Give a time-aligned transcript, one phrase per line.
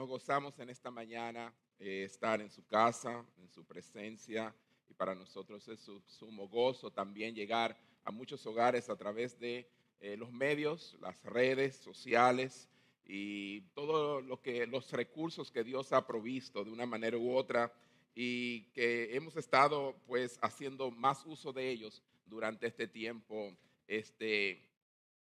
[0.00, 4.54] Nos gozamos en esta mañana eh, estar en su casa, en su presencia,
[4.88, 9.68] y para nosotros es su sumo gozo también llegar a muchos hogares a través de
[10.00, 12.70] eh, los medios, las redes sociales
[13.04, 17.70] y todos lo que, los recursos que Dios ha provisto de una manera u otra
[18.14, 23.54] y que hemos estado pues haciendo más uso de ellos durante este tiempo
[23.86, 24.66] este,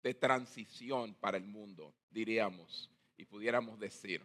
[0.00, 4.24] de transición para el mundo, diríamos, y pudiéramos decir.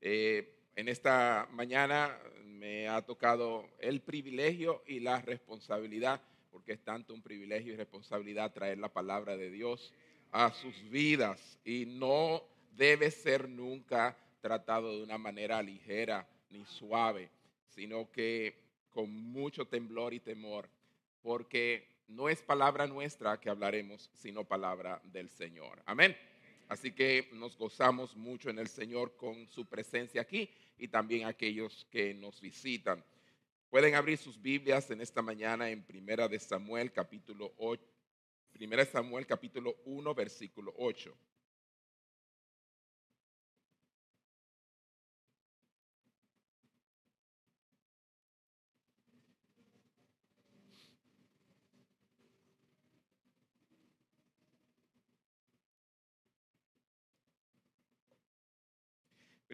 [0.00, 7.14] Eh, en esta mañana me ha tocado el privilegio y la responsabilidad, porque es tanto
[7.14, 9.92] un privilegio y responsabilidad traer la palabra de Dios
[10.32, 17.30] a sus vidas y no debe ser nunca tratado de una manera ligera ni suave,
[17.68, 18.58] sino que
[18.90, 20.68] con mucho temblor y temor,
[21.22, 25.82] porque no es palabra nuestra que hablaremos, sino palabra del Señor.
[25.86, 26.16] Amén.
[26.68, 31.86] Así que nos gozamos mucho en el Señor con su presencia aquí y también aquellos
[31.90, 33.04] que nos visitan.
[33.70, 37.82] Pueden abrir sus Biblias en esta mañana en Primera de Samuel capítulo 8,
[38.52, 41.14] Primera de Samuel capítulo 1 versículo 8.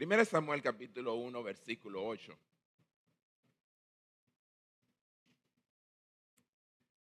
[0.01, 2.35] Primera Samuel capítulo 1, versículo 8.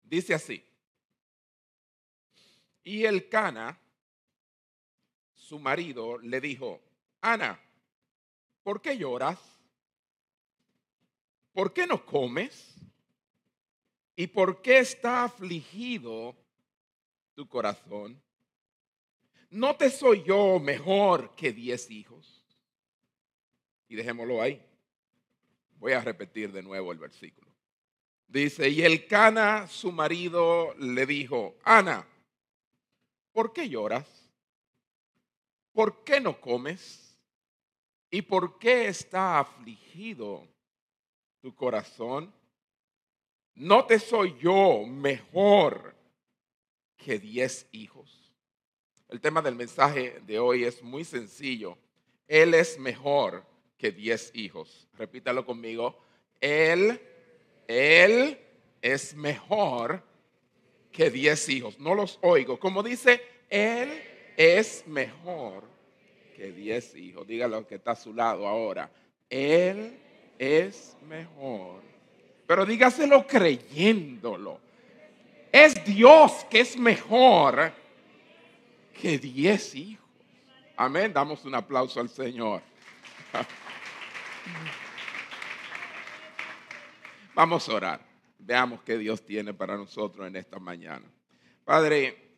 [0.05, 0.65] Dice así.
[2.85, 3.77] Y el Cana,
[5.35, 6.81] su marido, le dijo,
[7.21, 7.61] Ana,
[8.63, 9.41] ¿por qué lloras?
[11.53, 12.77] ¿Por qué no comes?
[14.15, 16.37] ¿Y por qué está afligido
[17.35, 18.23] tu corazón?
[19.51, 22.34] ¿No te soy yo mejor que diez hijos?
[23.89, 24.65] Y dejémoslo ahí.
[25.79, 27.53] Voy a repetir de nuevo el versículo.
[28.27, 32.07] Dice, y el Cana, su marido, le dijo, Ana,
[33.33, 34.07] ¿por qué lloras?
[35.73, 37.17] ¿Por qué no comes?
[38.11, 40.47] ¿Y por qué está afligido
[41.41, 42.33] tu corazón?
[43.55, 45.95] ¿No te soy yo mejor
[46.97, 48.33] que diez hijos?
[49.09, 51.77] El tema del mensaje de hoy es muy sencillo.
[52.27, 53.45] Él es mejor
[53.85, 54.89] que diez hijos.
[54.97, 55.95] Repítalo conmigo.
[56.41, 56.99] Él,
[57.69, 58.39] él
[58.81, 60.03] es mejor
[60.91, 61.79] que diez hijos.
[61.79, 62.59] No los oigo.
[62.59, 63.91] Como dice, él
[64.39, 65.65] es mejor
[66.35, 67.27] que diez hijos.
[67.27, 68.91] Dígalo que está a su lado ahora.
[69.29, 69.99] Él
[70.39, 71.83] es mejor.
[72.47, 74.61] Pero dígaselo creyéndolo.
[75.53, 77.71] Es Dios que es mejor
[78.99, 80.09] que diez hijos.
[80.75, 81.13] Amén.
[81.13, 82.63] Damos un aplauso al Señor.
[87.35, 88.01] Vamos a orar.
[88.39, 91.05] Veamos qué Dios tiene para nosotros en esta mañana.
[91.65, 92.37] Padre,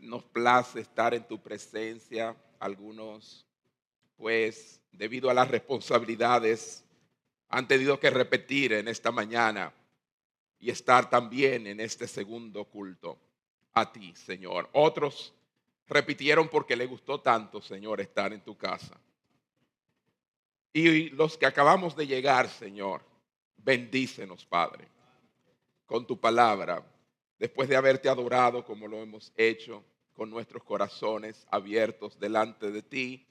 [0.00, 2.36] nos place estar en tu presencia.
[2.58, 3.46] Algunos,
[4.16, 6.84] pues, debido a las responsabilidades,
[7.48, 9.72] han tenido que repetir en esta mañana
[10.58, 13.18] y estar también en este segundo culto
[13.72, 14.68] a ti, Señor.
[14.72, 15.34] Otros
[15.86, 18.98] repitieron porque le gustó tanto, Señor, estar en tu casa.
[20.76, 23.00] Y los que acabamos de llegar, Señor,
[23.58, 24.88] bendícenos, Padre,
[25.86, 26.84] con tu palabra,
[27.38, 33.24] después de haberte adorado como lo hemos hecho, con nuestros corazones abiertos delante de ti,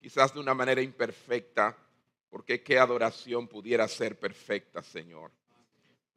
[0.00, 1.76] quizás de una manera imperfecta,
[2.30, 5.32] porque qué adoración pudiera ser perfecta, Señor.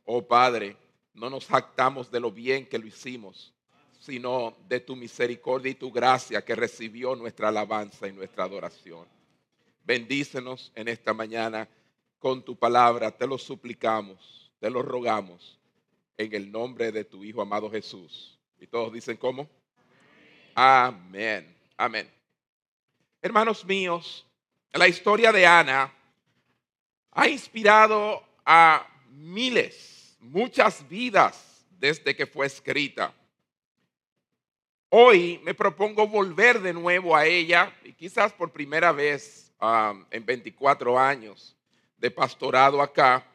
[0.06, 0.78] Oh Padre,
[1.16, 3.52] no nos jactamos de lo bien que lo hicimos,
[4.00, 9.17] sino de tu misericordia y tu gracia que recibió nuestra alabanza y nuestra adoración.
[9.88, 11.66] Bendícenos en esta mañana
[12.20, 13.10] con tu palabra.
[13.10, 15.58] Te lo suplicamos, te lo rogamos
[16.18, 18.38] en el nombre de tu Hijo amado Jesús.
[18.60, 19.50] Y todos dicen cómo.
[20.54, 21.56] Amén.
[21.78, 22.12] Amén.
[23.22, 24.28] Hermanos míos,
[24.74, 25.94] la historia de Ana
[27.12, 33.14] ha inspirado a miles, muchas vidas desde que fue escrita.
[34.90, 39.47] Hoy me propongo volver de nuevo a ella y quizás por primera vez
[40.12, 41.56] en 24 años
[41.98, 43.26] de pastorado acá,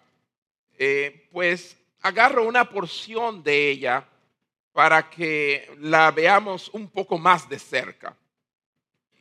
[0.79, 4.09] eh, pues agarro una porción de ella
[4.73, 8.17] para que la veamos un poco más de cerca.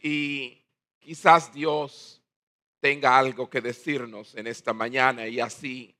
[0.01, 0.62] Y
[1.00, 2.21] quizás Dios
[2.80, 5.95] tenga algo que decirnos en esta mañana y así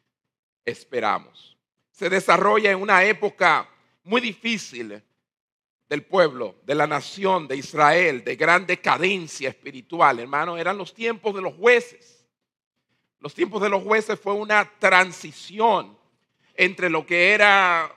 [0.65, 1.57] esperamos.
[1.92, 3.69] Se desarrolla en una época
[4.04, 5.04] muy difícil
[5.92, 11.36] del pueblo, de la nación de Israel, de gran decadencia espiritual, hermano, eran los tiempos
[11.36, 12.26] de los jueces.
[13.20, 15.98] Los tiempos de los jueces fue una transición
[16.56, 17.94] entre lo que era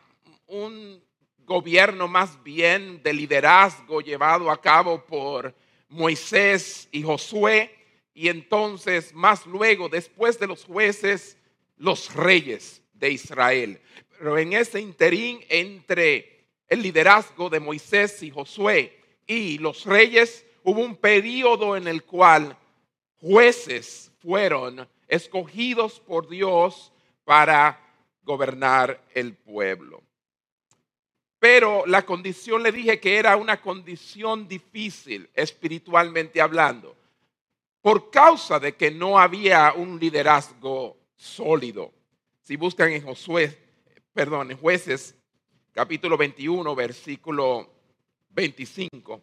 [0.49, 1.05] un
[1.45, 5.55] gobierno más bien de liderazgo llevado a cabo por
[5.89, 7.73] Moisés y Josué,
[8.13, 11.39] y entonces más luego, después de los jueces,
[11.77, 13.81] los reyes de Israel.
[14.19, 16.34] Pero en ese interín entre
[16.75, 22.57] el liderazgo de Moisés y Josué y los reyes, hubo un periodo en el cual
[23.21, 26.93] jueces fueron escogidos por Dios
[27.25, 27.81] para
[28.25, 30.03] gobernar el pueblo.
[31.39, 36.97] Pero la condición le dije que era una condición difícil espiritualmente hablando,
[37.83, 41.93] por causa de que no había un liderazgo sólido.
[42.43, 43.57] Si buscan en Josué,
[44.13, 45.15] perdón, en jueces
[45.75, 47.69] capítulo 21, versículo
[48.31, 49.21] 25.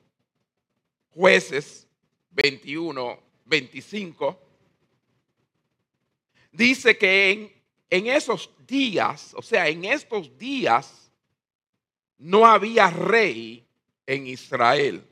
[1.12, 1.88] Jueces
[2.32, 4.40] 21, 25.
[6.52, 7.54] Dice que en,
[7.90, 11.10] en esos días, o sea, en estos días,
[12.18, 13.66] no había rey
[14.06, 15.08] en Israel.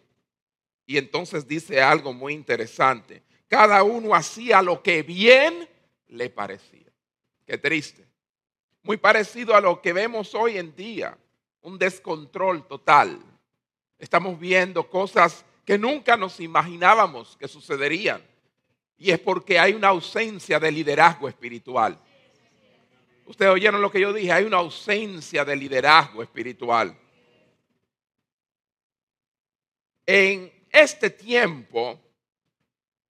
[0.85, 3.23] Y entonces dice algo muy interesante.
[3.47, 5.69] Cada uno hacía lo que bien
[6.09, 6.91] le parecía.
[7.45, 8.05] Qué triste.
[8.83, 11.17] Muy parecido a lo que vemos hoy en día
[11.61, 13.19] un descontrol total.
[13.97, 18.23] Estamos viendo cosas que nunca nos imaginábamos que sucederían.
[18.97, 21.97] Y es porque hay una ausencia de liderazgo espiritual.
[23.25, 26.97] Ustedes oyeron lo que yo dije, hay una ausencia de liderazgo espiritual.
[30.05, 31.99] En este tiempo,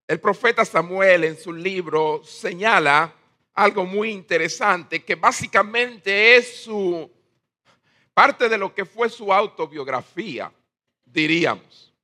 [0.08, 3.14] el profeta Samuel en su libro señala
[3.54, 7.10] algo muy interesante que básicamente es su
[8.18, 10.52] parte de lo que fue su autobiografía,
[11.04, 11.94] diríamos.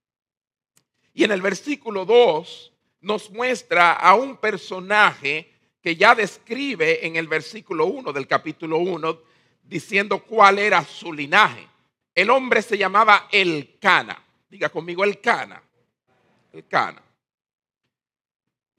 [1.12, 5.52] Y en el versículo 2 nos muestra a un personaje
[5.82, 9.22] que ya describe en el versículo 1 del capítulo 1,
[9.64, 11.66] diciendo cuál era su linaje.
[12.14, 14.16] El hombre se llamaba El Cana.
[14.48, 15.60] Diga conmigo El Cana.
[16.52, 17.02] El Cana.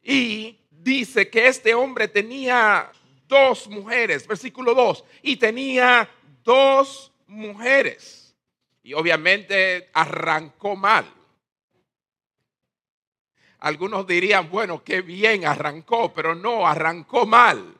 [0.01, 2.89] Y dice que este hombre tenía
[3.27, 6.09] dos mujeres, versículo 2, y tenía
[6.41, 8.35] dos mujeres.
[8.83, 11.05] Y obviamente arrancó mal.
[13.59, 17.75] Algunos dirían, bueno, qué bien arrancó, pero no, arrancó mal.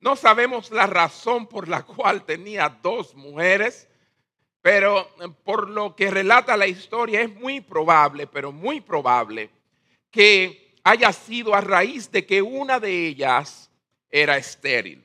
[0.00, 3.88] No sabemos la razón por la cual tenía dos mujeres,
[4.62, 5.08] pero
[5.44, 9.50] por lo que relata la historia es muy probable, pero muy probable,
[10.10, 13.70] que haya sido a raíz de que una de ellas
[14.10, 15.04] era estéril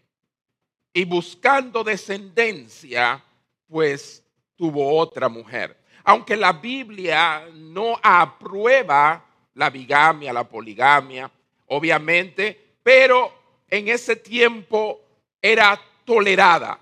[0.98, 3.24] y buscando descendencia,
[3.68, 4.24] pues
[4.56, 5.78] tuvo otra mujer.
[6.04, 9.24] Aunque la Biblia no aprueba
[9.54, 11.30] la bigamia, la poligamia,
[11.68, 13.32] obviamente, pero
[13.70, 15.00] en ese tiempo
[15.40, 16.80] era tolerada.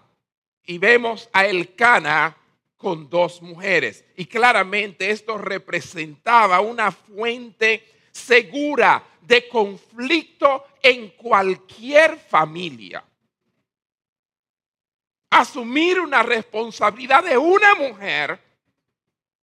[0.66, 2.38] Y vemos a Elcana
[2.78, 4.06] con dos mujeres.
[4.16, 7.84] Y claramente esto representaba una fuente
[8.14, 13.04] segura de conflicto en cualquier familia
[15.40, 18.40] asumir una responsabilidad de una mujer,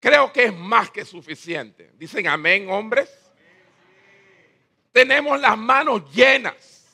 [0.00, 1.90] creo que es más que suficiente.
[1.94, 3.10] Dicen amén, hombres.
[4.92, 6.84] Tenemos las manos llenas.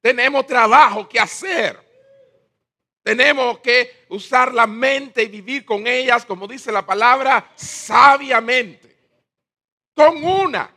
[0.00, 1.78] Tenemos trabajo que hacer.
[3.02, 8.96] Tenemos que usar la mente y vivir con ellas, como dice la palabra, sabiamente.
[9.94, 10.70] Con una.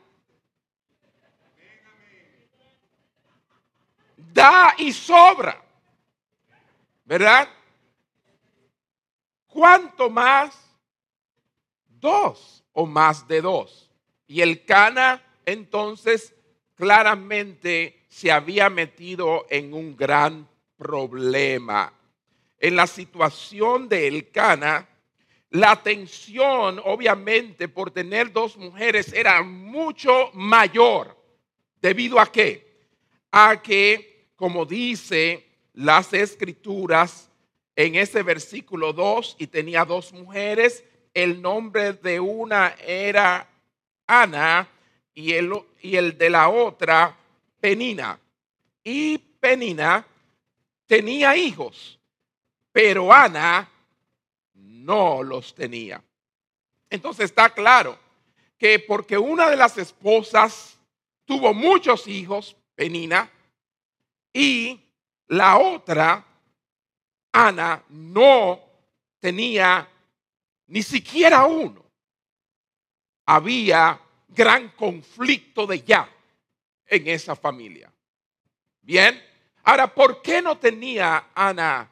[4.17, 5.64] Da y sobra.
[7.05, 7.47] ¿Verdad?
[9.47, 10.59] ¿Cuánto más?
[11.87, 13.89] Dos o más de dos.
[14.27, 16.35] Y el Cana entonces
[16.75, 20.47] claramente se había metido en un gran
[20.77, 21.93] problema.
[22.59, 24.87] En la situación de El Cana,
[25.51, 31.15] la tensión, obviamente, por tener dos mujeres era mucho mayor.
[31.81, 32.87] ¿Debido a qué?
[33.31, 35.44] A que, como dice
[35.75, 37.29] las escrituras
[37.75, 40.83] en ese versículo 2 y tenía dos mujeres.
[41.13, 43.47] El nombre de una era
[44.07, 44.67] Ana
[45.13, 45.51] y el,
[45.81, 47.15] y el de la otra
[47.59, 48.19] Penina.
[48.83, 50.05] Y Penina
[50.85, 51.99] tenía hijos,
[52.71, 53.69] pero Ana
[54.53, 56.01] no los tenía.
[56.89, 57.97] Entonces está claro
[58.57, 60.77] que porque una de las esposas
[61.25, 63.29] tuvo muchos hijos, Penina,
[64.31, 64.84] y
[65.27, 66.25] la otra,
[67.31, 68.59] Ana no
[69.19, 69.89] tenía
[70.67, 71.83] ni siquiera uno.
[73.25, 76.09] Había gran conflicto de ya
[76.85, 77.91] en esa familia.
[78.81, 79.21] Bien,
[79.63, 81.89] ahora, ¿por qué no tenía Ana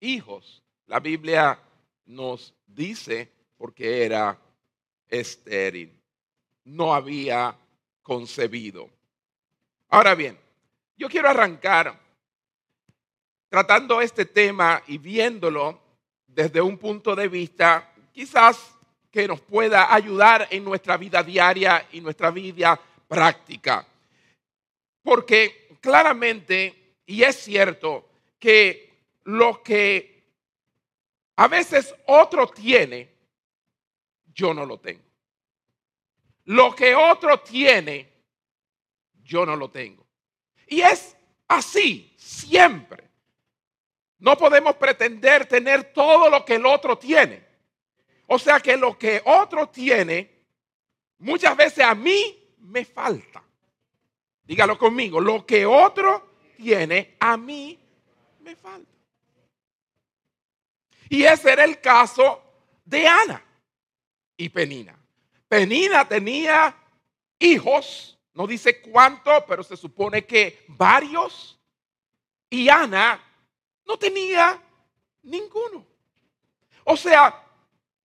[0.00, 0.62] hijos?
[0.86, 1.58] La Biblia
[2.04, 4.38] nos dice porque era
[5.08, 5.98] estéril,
[6.64, 7.56] no había
[8.02, 8.90] concebido.
[9.88, 10.38] Ahora bien,
[10.96, 12.03] yo quiero arrancar
[13.54, 15.80] tratando este tema y viéndolo
[16.26, 18.74] desde un punto de vista quizás
[19.12, 23.86] que nos pueda ayudar en nuestra vida diaria y nuestra vida práctica.
[25.04, 28.08] Porque claramente, y es cierto,
[28.40, 28.92] que
[29.22, 30.24] lo que
[31.36, 33.08] a veces otro tiene,
[34.34, 35.04] yo no lo tengo.
[36.46, 38.10] Lo que otro tiene,
[39.22, 40.04] yo no lo tengo.
[40.66, 43.13] Y es así, siempre.
[44.18, 47.44] No podemos pretender tener todo lo que el otro tiene.
[48.26, 50.30] O sea que lo que otro tiene,
[51.18, 53.42] muchas veces a mí me falta.
[54.44, 57.78] Dígalo conmigo, lo que otro tiene, a mí
[58.40, 58.90] me falta.
[61.08, 62.42] Y ese era el caso
[62.84, 63.44] de Ana
[64.36, 64.98] y Penina.
[65.48, 66.76] Penina tenía
[67.38, 71.58] hijos, no dice cuánto, pero se supone que varios.
[72.50, 73.22] Y Ana
[73.86, 74.60] no tenía
[75.22, 75.86] ninguno.
[76.84, 77.42] O sea,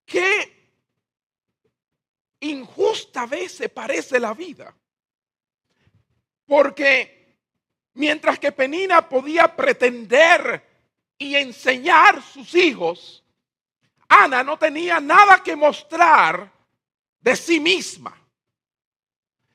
[0.05, 0.59] qué
[2.41, 4.73] injusta a veces parece la vida.
[6.45, 7.37] Porque
[7.93, 10.67] mientras que Penina podía pretender
[11.17, 13.23] y enseñar sus hijos,
[14.07, 16.51] Ana no tenía nada que mostrar
[17.19, 18.15] de sí misma.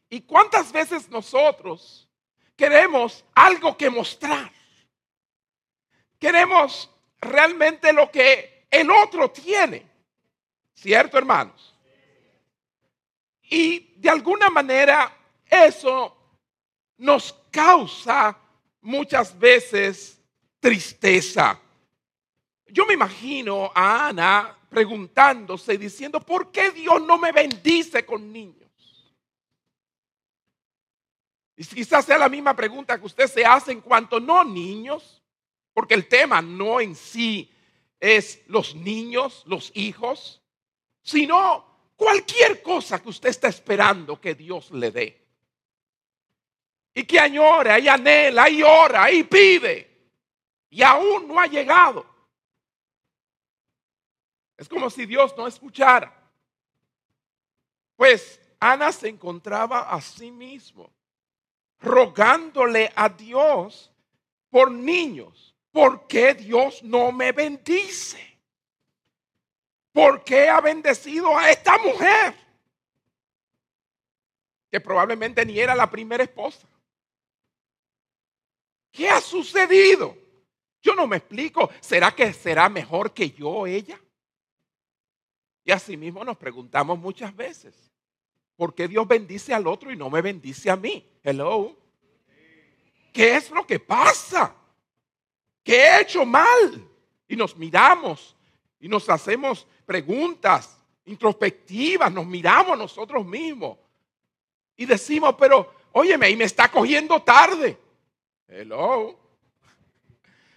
[0.09, 2.09] ¿Y cuántas veces nosotros
[2.54, 4.52] queremos algo que mostrar?
[6.25, 6.90] Queremos
[7.21, 9.87] realmente lo que el otro tiene.
[10.73, 11.75] ¿Cierto, hermanos?
[13.43, 15.14] Y de alguna manera
[15.47, 16.16] eso
[16.97, 18.38] nos causa
[18.81, 20.19] muchas veces
[20.61, 21.61] tristeza.
[22.69, 28.71] Yo me imagino a Ana preguntándose diciendo, ¿por qué Dios no me bendice con niños?
[31.54, 35.21] Y quizás sea la misma pregunta que usted se hace en cuanto no niños,
[35.75, 37.52] porque el tema no en sí
[38.00, 40.40] es los niños, los hijos,
[41.02, 45.25] sino cualquier cosa que usted está esperando que Dios le dé.
[46.95, 49.95] Y que añora y anhela y ora y pide
[50.75, 52.04] y aún no ha llegado.
[54.57, 56.12] Es como si Dios no escuchara.
[57.95, 60.90] Pues Ana se encontraba a sí mismo,
[61.78, 63.93] rogándole a Dios
[64.50, 65.53] por niños.
[65.75, 68.38] ¿Por qué Dios no me bendice?
[69.93, 72.33] ¿Por qué ha bendecido a esta mujer?
[74.71, 76.69] Que probablemente ni era la primera esposa.
[78.93, 80.16] ¿Qué ha sucedido?
[80.81, 81.69] Yo no me explico.
[81.81, 84.00] ¿Será que será mejor que yo ella?
[85.64, 87.75] Y así mismo nos preguntamos muchas veces.
[88.54, 91.04] ¿Por qué Dios bendice al otro y no me bendice a mí?
[91.25, 91.76] Hello.
[93.12, 94.54] ¿Qué es lo que pasa?
[95.64, 96.87] ¿Qué he hecho mal?
[97.26, 98.37] Y nos miramos
[98.78, 103.78] y nos hacemos preguntas introspectivas, nos miramos nosotros mismos
[104.76, 107.78] y decimos, pero óyeme, y me está cogiendo tarde.
[108.49, 109.18] Hello.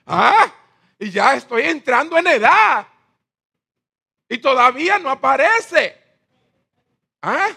[0.06, 0.54] Ah,
[1.00, 2.88] y ya estoy entrando en edad.
[4.30, 6.02] Y todavía no aparece.
[7.22, 7.50] ¿Ah?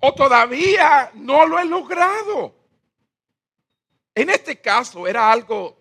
[0.00, 2.54] O todavía no lo he logrado.
[4.14, 5.77] En este caso era algo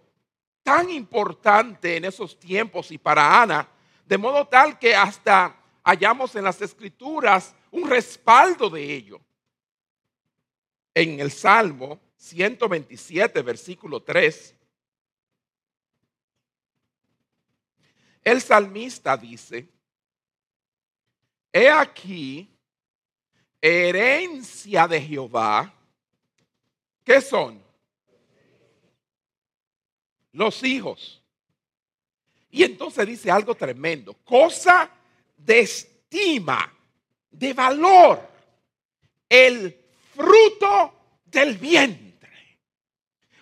[0.67, 3.65] tan importante en esos tiempos y para Ana
[4.05, 9.21] de modo tal que hasta hallamos en las escrituras un respaldo de ello.
[10.93, 14.55] En el Salmo 127, versículo 3,
[18.25, 19.69] el salmista dice,
[21.53, 22.53] he aquí
[23.61, 25.73] herencia de Jehová,
[27.05, 27.66] ¿qué son?
[30.37, 31.19] Los hijos.
[32.51, 34.87] Y entonces dice algo tremendo, cosa
[35.35, 36.71] de estima,
[37.31, 38.21] de valor,
[39.27, 39.75] el
[40.15, 40.93] fruto
[41.25, 42.59] del vientre.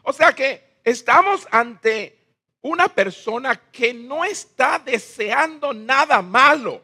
[0.04, 2.18] O sea que estamos ante
[2.62, 6.82] una persona que no está deseando nada malo,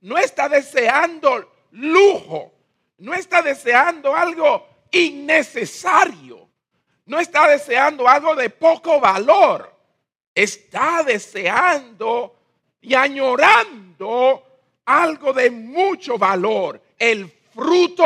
[0.00, 2.54] no está deseando lujo,
[2.96, 6.49] no está deseando algo innecesario,
[7.10, 9.80] no está deseando algo de poco valor
[10.34, 12.36] está deseando
[12.80, 14.46] y añorando
[14.84, 18.04] algo de mucho valor, el fruto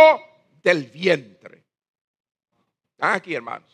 [0.63, 1.65] del vientre.
[2.99, 3.71] Aquí, hermanos.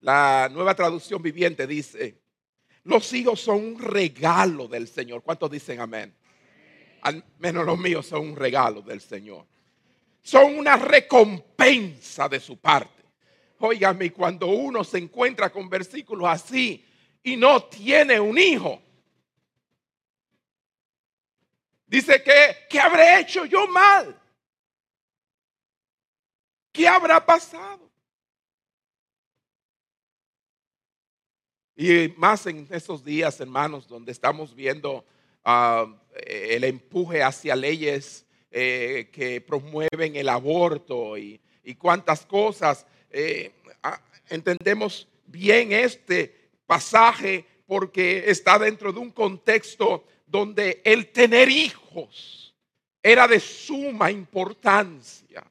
[0.00, 2.20] La nueva traducción viviente dice,
[2.84, 5.22] los hijos son un regalo del Señor.
[5.22, 6.14] ¿Cuántos dicen amén?
[7.02, 9.46] Al menos los míos son un regalo del Señor.
[10.22, 13.04] Son una recompensa de su parte.
[13.58, 16.84] Óigame, cuando uno se encuentra con versículos así
[17.22, 18.80] y no tiene un hijo,
[21.86, 24.16] dice que, ¿qué habré hecho yo mal?
[26.72, 27.90] ¿Qué habrá pasado?
[31.74, 35.04] Y más en estos días, hermanos, donde estamos viendo
[35.44, 35.86] ah,
[36.26, 41.40] el empuje hacia leyes eh, que promueven el aborto y,
[41.76, 42.86] cuántas cosas.
[43.10, 43.52] Eh,
[43.82, 44.00] ah,
[44.30, 52.54] entendemos bien este pasaje porque está dentro de un contexto donde el tener hijos
[53.02, 55.44] era de suma importancia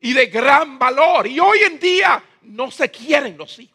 [0.00, 1.26] y de gran valor.
[1.26, 3.74] Y hoy en día no se quieren los hijos.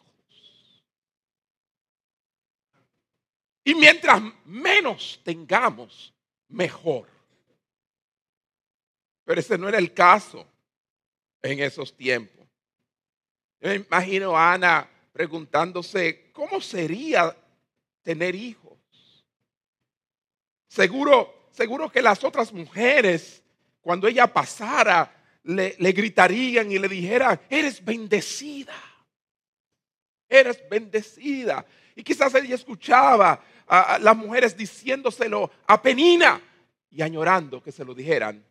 [3.64, 6.12] Y mientras menos tengamos,
[6.48, 7.06] mejor.
[9.30, 10.44] Pero ese no era el caso
[11.40, 12.44] en esos tiempos.
[13.60, 17.36] Yo me imagino a Ana preguntándose, ¿cómo sería
[18.02, 18.76] tener hijos?
[20.66, 23.40] Seguro, seguro que las otras mujeres,
[23.80, 28.74] cuando ella pasara, le, le gritarían y le dijeran, eres bendecida.
[30.28, 31.64] Eres bendecida.
[31.94, 36.42] Y quizás ella escuchaba a, las mujeres diciéndoselo a Penina
[36.90, 38.50] y añorando que se lo dijeran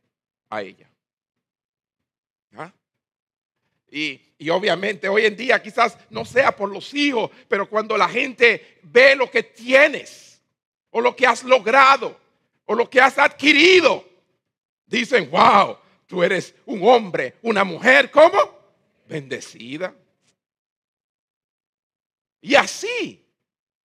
[0.49, 0.89] a ella.
[3.91, 8.07] Y, y, obviamente hoy en día quizás no sea por los hijos, pero cuando la
[8.07, 10.39] gente ve lo que tienes
[10.91, 12.15] o lo que has logrado
[12.65, 14.07] o lo que has adquirido,
[14.85, 18.37] dicen, wow, tú eres un hombre, una mujer, ¿cómo?
[19.07, 19.95] Bendecida.
[22.41, 23.25] Y así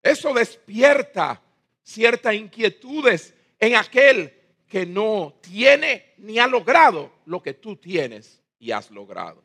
[0.03, 1.41] eso despierta
[1.83, 4.35] ciertas inquietudes en aquel
[4.69, 9.43] que no tiene ni ha logrado lo que tú tienes y has logrado.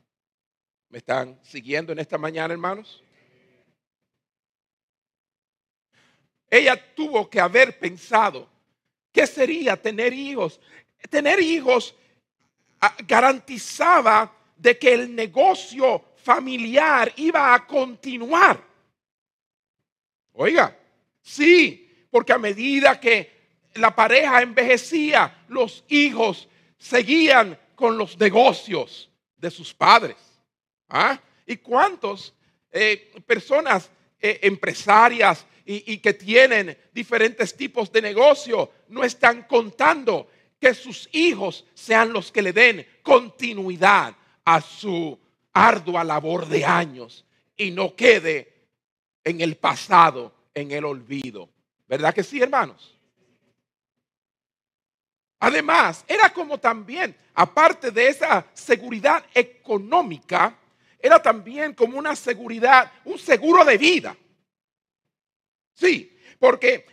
[0.89, 3.03] ¿Me están siguiendo en esta mañana, hermanos?
[6.49, 8.49] Ella tuvo que haber pensado,
[9.11, 10.59] ¿qué sería tener hijos?
[11.09, 11.95] Tener hijos
[12.81, 18.61] ah, garantizaba de que el negocio familiar iba a continuar.
[20.33, 20.75] Oiga,
[21.21, 23.38] sí, porque a medida que
[23.79, 30.17] la pareja envejecía, los hijos seguían con los negocios de sus padres.
[30.89, 31.19] ¿Ah?
[31.45, 32.33] ¿Y cuántas
[32.71, 33.89] eh, personas
[34.19, 41.07] eh, empresarias y, y que tienen diferentes tipos de negocio no están contando que sus
[41.13, 45.17] hijos sean los que le den continuidad a su
[45.53, 48.67] ardua labor de años y no quede
[49.23, 51.49] en el pasado, en el olvido.
[51.87, 52.98] ¿Verdad que sí, hermanos?
[55.39, 60.57] Además, era como también, aparte de esa seguridad económica,
[60.99, 64.17] era también como una seguridad, un seguro de vida.
[65.73, 66.85] Sí, porque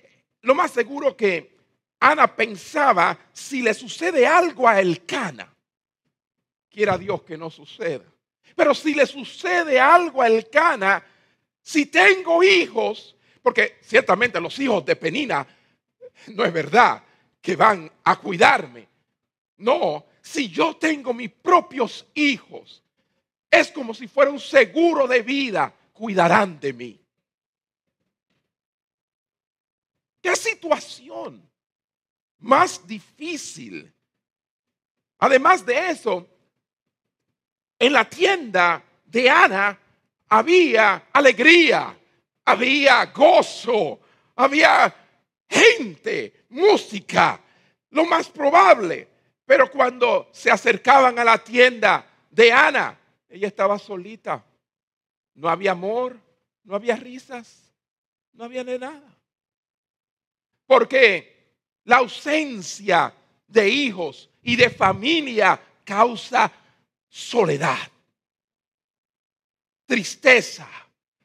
[0.43, 1.57] lo más seguro que
[1.99, 5.53] Ana pensaba, si le sucede algo a Elcana,
[6.71, 8.05] quiera Dios que no suceda,
[8.55, 11.05] pero si le sucede algo a Elcana,
[11.63, 15.45] si tengo hijos, porque ciertamente los hijos de Penina
[16.29, 17.03] no es verdad
[17.47, 18.89] que van a cuidarme.
[19.59, 22.83] No, si yo tengo mis propios hijos,
[23.49, 27.01] es como si fuera un seguro de vida, cuidarán de mí.
[30.21, 31.49] ¿Qué situación
[32.41, 33.95] más difícil?
[35.19, 36.29] Además de eso,
[37.79, 39.79] en la tienda de Ana
[40.31, 41.97] había alegría,
[42.45, 44.01] había gozo,
[44.35, 44.93] había
[45.49, 47.40] gente, música,
[47.90, 49.09] lo más probable.
[49.45, 54.45] Pero cuando se acercaban a la tienda de Ana, ella estaba solita.
[55.35, 56.19] No había amor,
[56.64, 57.73] no había risas,
[58.33, 59.16] no había nada.
[60.66, 63.14] Porque la ausencia
[63.47, 66.51] de hijos y de familia causa
[67.09, 67.90] soledad
[69.87, 70.69] tristeza,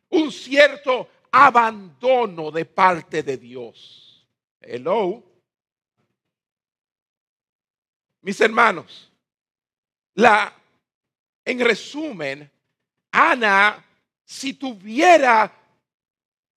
[0.10, 4.01] un cierto abandono de parte de Dios.
[4.62, 5.24] Hello.
[8.21, 9.12] Mis hermanos,
[10.13, 10.54] la
[11.43, 12.50] en resumen,
[13.12, 13.84] Ana
[14.32, 15.52] si tuviera,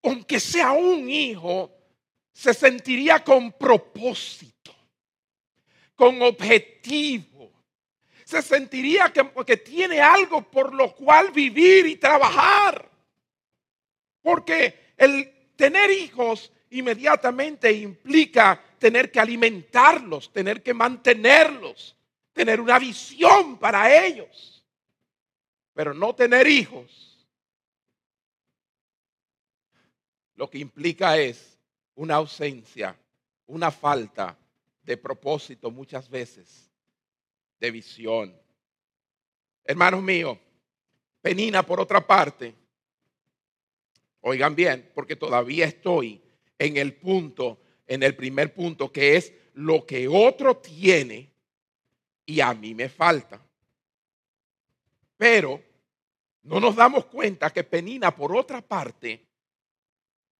[0.04, 1.72] aunque sea un hijo,
[2.32, 4.72] se sentiría con propósito,
[5.96, 7.50] con objetivo.
[8.24, 12.88] Se sentiría que, que tiene algo por lo cual vivir y trabajar.
[14.22, 21.96] Porque el tener hijos inmediatamente implica tener que alimentarlos, tener que mantenerlos,
[22.32, 24.64] tener una visión para ellos.
[25.72, 27.26] Pero no tener hijos,
[30.34, 31.58] lo que implica es
[31.94, 32.96] una ausencia,
[33.46, 34.37] una falta
[34.82, 36.70] de propósito muchas veces,
[37.60, 38.37] de visión.
[39.64, 40.38] Hermanos míos,
[41.22, 42.54] Penina por otra parte,
[44.20, 46.23] oigan bien, porque todavía estoy
[46.58, 51.32] en el punto, en el primer punto, que es lo que otro tiene
[52.26, 53.40] y a mí me falta.
[55.16, 55.62] Pero
[56.42, 59.26] no nos damos cuenta que Penina, por otra parte,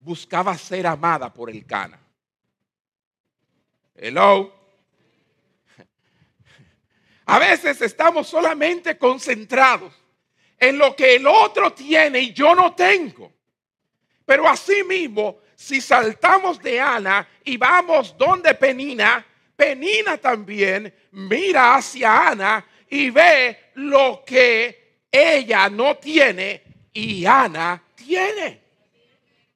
[0.01, 2.01] buscaba ser amada por el Cana.
[3.95, 4.53] Hello.
[7.27, 9.95] A veces estamos solamente concentrados
[10.59, 13.33] en lo que el otro tiene y yo no tengo.
[14.27, 19.25] Pero asimismo, si saltamos de Ana y vamos donde Penina,
[19.57, 26.63] Penina también mira hacia Ana y ve lo que ella no tiene
[26.93, 28.61] y Ana tiene.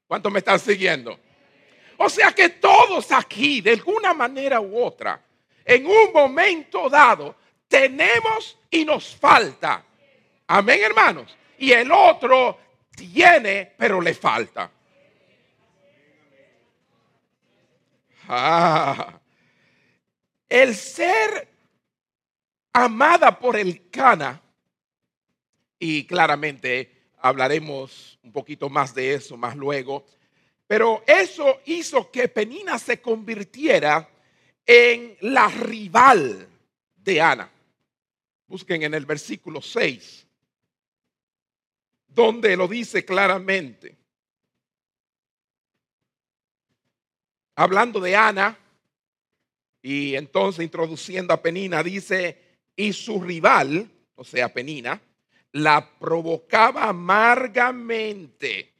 [0.06, 1.18] ¿Cuántos me están siguiendo?
[1.98, 5.20] O sea que todos aquí, de alguna manera u otra,
[5.64, 9.84] en un momento dado, tenemos y nos falta.
[10.46, 11.36] Amén, hermanos.
[11.58, 12.58] Y el otro
[12.96, 14.70] tiene, pero le falta.
[20.48, 21.48] El ser
[22.72, 24.40] amada por el Cana,
[25.78, 30.06] y claramente hablaremos un poquito más de eso más luego,
[30.66, 34.08] pero eso hizo que Penina se convirtiera
[34.66, 36.48] en la rival
[36.96, 37.50] de Ana.
[38.46, 40.26] Busquen en el versículo 6,
[42.06, 43.97] donde lo dice claramente.
[47.58, 48.56] Hablando de Ana,
[49.82, 52.38] y entonces introduciendo a Penina, dice,
[52.76, 55.00] y su rival, o sea, Penina,
[55.50, 58.72] la provocaba amargamente.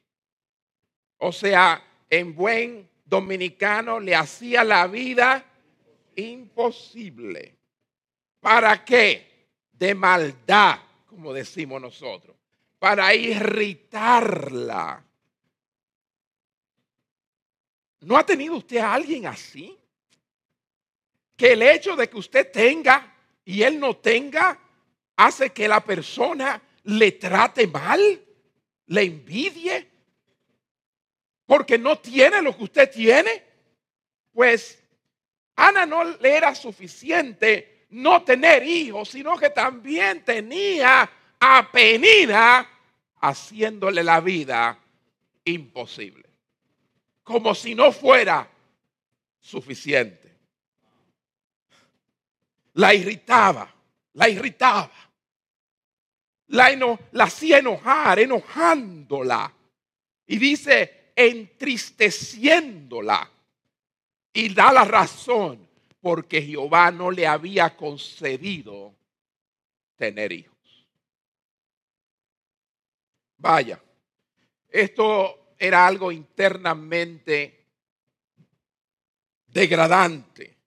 [1.17, 5.43] O sea, en buen dominicano le hacía la vida
[6.15, 7.57] imposible.
[8.39, 9.49] ¿Para qué?
[9.73, 12.33] De maldad, como decimos nosotros.
[12.79, 15.03] Para irritarla.
[18.01, 19.77] ¿No ha tenido usted a alguien así?
[21.35, 24.59] Que el hecho de que usted tenga y él no tenga
[25.17, 28.21] hace que la persona le trate mal,
[28.87, 29.89] le envidie,
[31.45, 33.43] porque no tiene lo que usted tiene.
[34.31, 34.81] Pues
[35.55, 41.09] Ana no le era suficiente no tener hijos, sino que también tenía
[41.39, 42.69] a Penina
[43.19, 44.79] haciéndole la vida
[45.43, 46.28] imposible
[47.29, 48.49] como si no fuera
[49.39, 50.35] suficiente.
[52.73, 53.71] La irritaba,
[54.13, 54.91] la irritaba.
[56.47, 56.71] La,
[57.11, 59.53] la hacía enojar, enojándola.
[60.25, 63.29] Y dice, entristeciéndola.
[64.33, 65.69] Y da la razón
[66.01, 68.95] porque Jehová no le había concedido
[69.95, 70.87] tener hijos.
[73.37, 73.79] Vaya,
[74.67, 77.65] esto era algo internamente
[79.45, 80.57] degradante.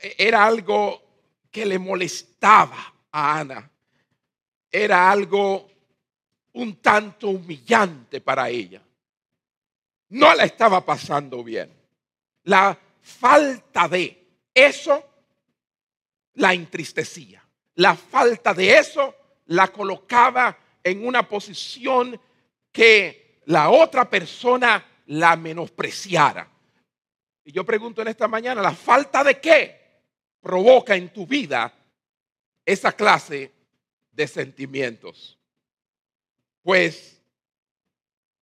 [0.00, 1.02] E-, era algo
[1.50, 3.70] que le molestaba a Ana.
[4.70, 5.70] Era algo
[6.54, 8.82] un tanto humillante para ella.
[10.08, 11.70] No la estaba pasando bien.
[12.44, 15.10] La falta de eso
[16.34, 17.44] la entristecía.
[17.76, 19.14] La falta de eso
[19.46, 22.20] la colocaba en una posición
[22.72, 26.48] que la otra persona la menospreciara.
[27.44, 30.02] Y yo pregunto en esta mañana, ¿la falta de qué
[30.40, 31.72] provoca en tu vida
[32.64, 33.52] esa clase
[34.12, 35.38] de sentimientos?
[36.62, 37.20] Pues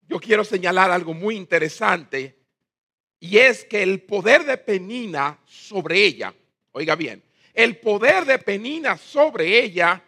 [0.07, 2.37] yo quiero señalar algo muy interesante
[3.19, 6.33] y es que el poder de Penina sobre ella,
[6.71, 10.03] oiga bien, el poder de Penina sobre ella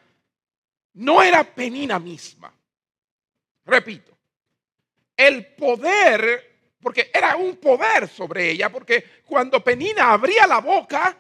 [0.94, 2.54] no era Penina misma.
[3.66, 4.15] Repito,
[5.16, 11.18] el poder, porque era un poder sobre ella, porque cuando Penina abría la boca,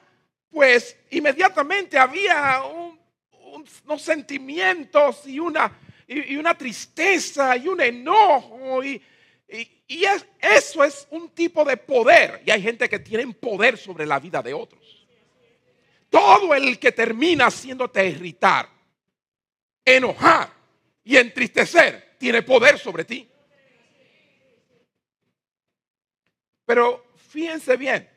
[0.49, 5.77] pues inmediatamente había unos sentimientos y una,
[6.07, 9.01] y, una tristeza y un enojo y,
[9.87, 10.05] y,
[10.39, 12.41] eso es un tipo de poder.
[12.45, 15.07] Y hay gente que tiene poder sobre la vida de otros.
[16.09, 18.69] Todo el que termina haciéndote irritar,
[19.83, 20.53] enojar
[21.03, 23.29] y entristecer tiene poder sobre ti.
[26.65, 28.09] Pero fíjense bien,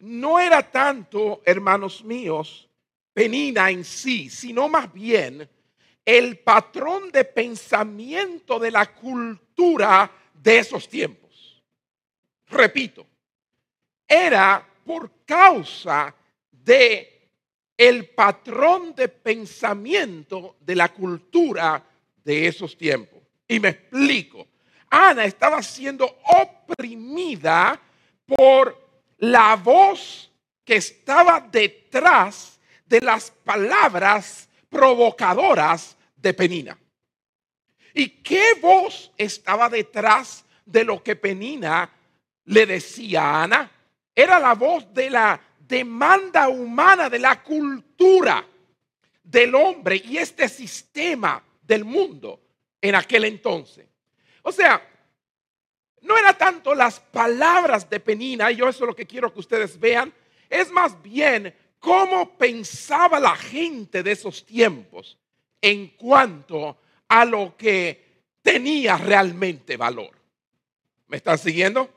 [0.00, 2.68] no era tanto, hermanos míos,
[3.12, 5.48] Penina en sí, sino más bien
[6.04, 11.62] el patrón de pensamiento de la cultura de esos tiempos.
[12.48, 13.06] Repito,
[14.06, 16.14] era por causa
[16.52, 17.30] de
[17.76, 21.84] el patrón de pensamiento de la cultura
[22.22, 23.22] de esos tiempos.
[23.48, 24.46] Y me explico.
[24.90, 27.80] Ana estaba siendo oprimida
[28.26, 28.86] por
[29.18, 30.30] la voz
[30.64, 36.78] que estaba detrás de las palabras provocadoras de Penina.
[37.94, 41.90] ¿Y qué voz estaba detrás de lo que Penina
[42.44, 43.70] le decía a Ana?
[44.14, 48.46] Era la voz de la demanda humana, de la cultura
[49.22, 52.40] del hombre y este sistema del mundo
[52.80, 53.86] en aquel entonces.
[54.48, 54.80] O sea,
[56.02, 59.40] no era tanto las palabras de Penina, y yo eso es lo que quiero que
[59.40, 60.14] ustedes vean,
[60.48, 65.18] es más bien cómo pensaba la gente de esos tiempos
[65.60, 66.78] en cuanto
[67.08, 70.12] a lo que tenía realmente valor.
[71.08, 71.90] ¿Me están siguiendo?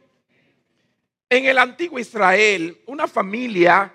[1.29, 3.93] En el antiguo Israel, una familia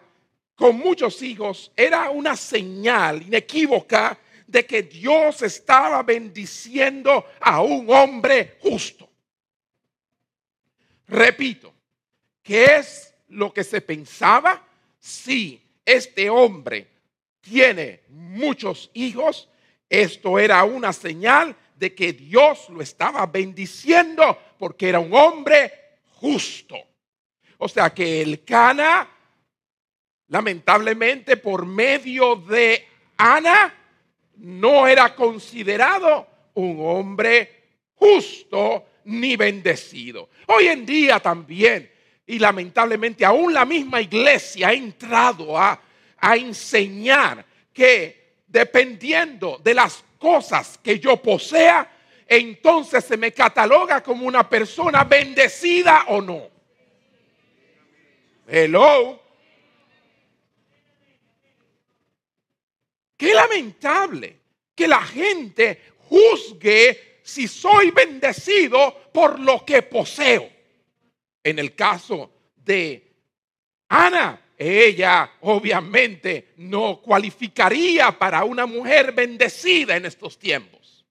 [0.55, 4.17] con muchos hijos era una señal inequívoca
[4.55, 9.11] de que Dios estaba bendiciendo a un hombre justo.
[11.09, 11.75] Repito,
[12.41, 14.65] ¿qué es lo que se pensaba?
[15.01, 16.87] Si este hombre
[17.41, 19.49] tiene muchos hijos,
[19.91, 25.73] esto era una señal de que Dios lo estaba bendiciendo porque era un hombre
[26.13, 26.77] justo.
[27.59, 29.11] O sea que el Cana,
[30.29, 32.87] lamentablemente por medio de
[33.17, 33.81] Ana,
[34.37, 40.29] no era considerado un hombre justo ni bendecido.
[40.47, 41.91] Hoy en día también,
[42.27, 45.81] y lamentablemente aún la misma iglesia ha entrado a,
[46.19, 51.91] a enseñar que dependiendo de las cosas que yo posea,
[52.27, 56.49] entonces se me cataloga como una persona bendecida o no.
[58.47, 59.24] Hello.
[63.17, 64.41] Qué lamentable
[64.75, 70.51] que la gente juzgue si soy bendecido por lo que poseo.
[71.43, 73.13] En el caso de
[73.89, 81.05] Ana, ella obviamente no cualificaría para una mujer bendecida en estos tiempos.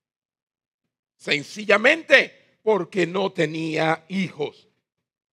[1.16, 4.68] Sencillamente porque no tenía hijos.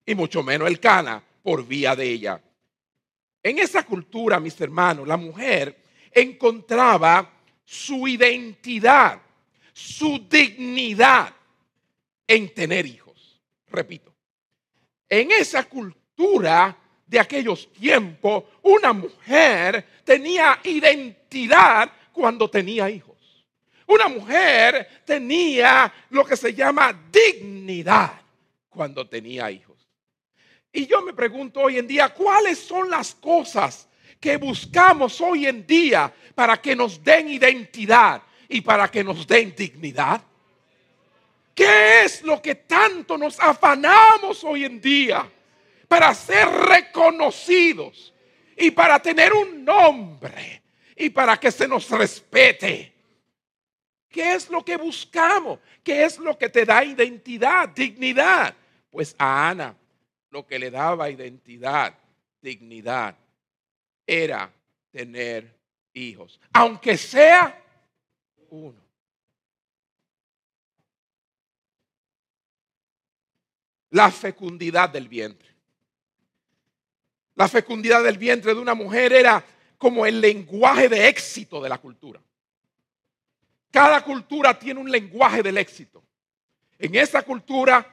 [0.05, 2.41] Y mucho menos el Cana por vía de ella.
[3.43, 5.80] En esa cultura, mis hermanos, la mujer
[6.11, 7.31] encontraba
[7.65, 9.21] su identidad,
[9.73, 11.33] su dignidad
[12.27, 13.41] en tener hijos.
[13.67, 14.13] Repito,
[15.07, 23.11] en esa cultura de aquellos tiempos, una mujer tenía identidad cuando tenía hijos.
[23.87, 28.21] Una mujer tenía lo que se llama dignidad
[28.69, 29.71] cuando tenía hijos.
[30.71, 33.89] Y yo me pregunto hoy en día, ¿cuáles son las cosas
[34.21, 39.53] que buscamos hoy en día para que nos den identidad y para que nos den
[39.55, 40.21] dignidad?
[41.55, 45.29] ¿Qué es lo que tanto nos afanamos hoy en día
[45.87, 48.13] para ser reconocidos
[48.55, 50.61] y para tener un nombre
[50.95, 52.93] y para que se nos respete?
[54.07, 55.59] ¿Qué es lo que buscamos?
[55.83, 58.53] ¿Qué es lo que te da identidad, dignidad?
[58.91, 59.75] Pues a Ana
[60.29, 61.93] lo que le daba identidad,
[62.41, 63.15] dignidad,
[64.05, 64.53] era
[64.91, 65.57] tener
[65.93, 67.61] hijos, aunque sea
[68.49, 68.81] uno.
[73.89, 75.49] La fecundidad del vientre.
[77.35, 79.43] La fecundidad del vientre de una mujer era
[79.77, 82.21] como el lenguaje de éxito de la cultura.
[83.71, 86.03] Cada cultura tiene un lenguaje del éxito.
[86.77, 87.87] En esa cultura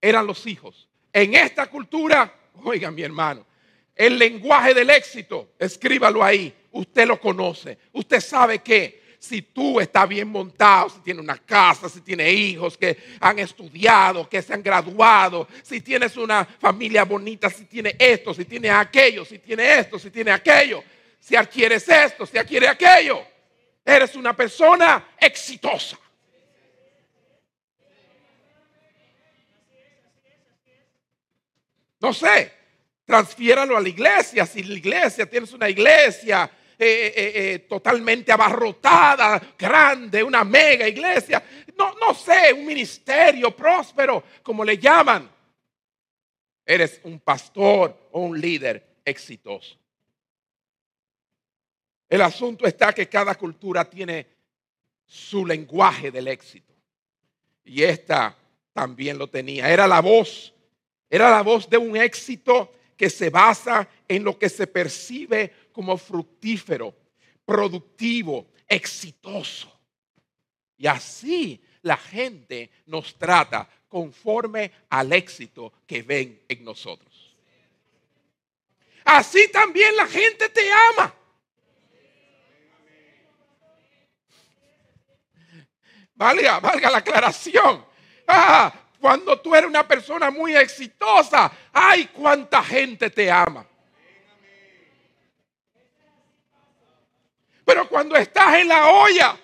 [0.00, 0.88] eran los hijos.
[1.12, 2.32] En esta cultura,
[2.64, 3.46] oigan mi hermano,
[3.94, 10.08] el lenguaje del éxito, escríbalo ahí, usted lo conoce, usted sabe que si tú estás
[10.08, 14.62] bien montado, si tienes una casa, si tienes hijos que han estudiado, que se han
[14.64, 19.96] graduado, si tienes una familia bonita, si tienes esto, si tienes aquello, si tienes esto,
[19.96, 20.82] si tienes aquello,
[21.20, 23.24] si adquieres esto, si adquieres aquello.
[23.84, 25.96] Eres una persona exitosa.
[32.00, 32.52] No sé,
[33.04, 34.46] transfiéralo a la iglesia.
[34.46, 41.42] Si la iglesia tienes una iglesia eh, eh, eh, totalmente abarrotada, grande, una mega iglesia,
[41.76, 45.30] no, no sé, un ministerio próspero, como le llaman.
[46.64, 49.76] Eres un pastor o un líder exitoso.
[52.08, 54.26] El asunto está que cada cultura tiene
[55.06, 56.72] su lenguaje del éxito.
[57.64, 58.36] Y esta
[58.72, 59.70] también lo tenía.
[59.70, 60.52] Era la voz,
[61.08, 65.98] era la voz de un éxito que se basa en lo que se percibe como
[65.98, 66.94] fructífero,
[67.44, 69.76] productivo, exitoso.
[70.76, 77.36] Y así la gente nos trata conforme al éxito que ven en nosotros.
[79.04, 81.12] Así también la gente te ama.
[86.14, 87.84] Valga, valga la aclaración.
[88.28, 93.66] Ah, cuando tú eres una persona muy exitosa, ay, cuánta gente te ama.
[97.64, 99.36] Pero cuando estás en la olla,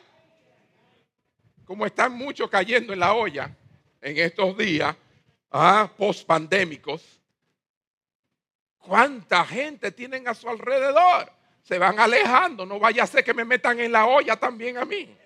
[1.64, 3.50] como están muchos cayendo en la olla
[4.00, 4.94] en estos días,
[5.50, 7.20] ah, post pandémicos,
[8.78, 11.32] ¿cuánta gente tienen a su alrededor?
[11.64, 14.84] Se van alejando, no vaya a ser que me metan en la olla también a
[14.84, 15.18] mí.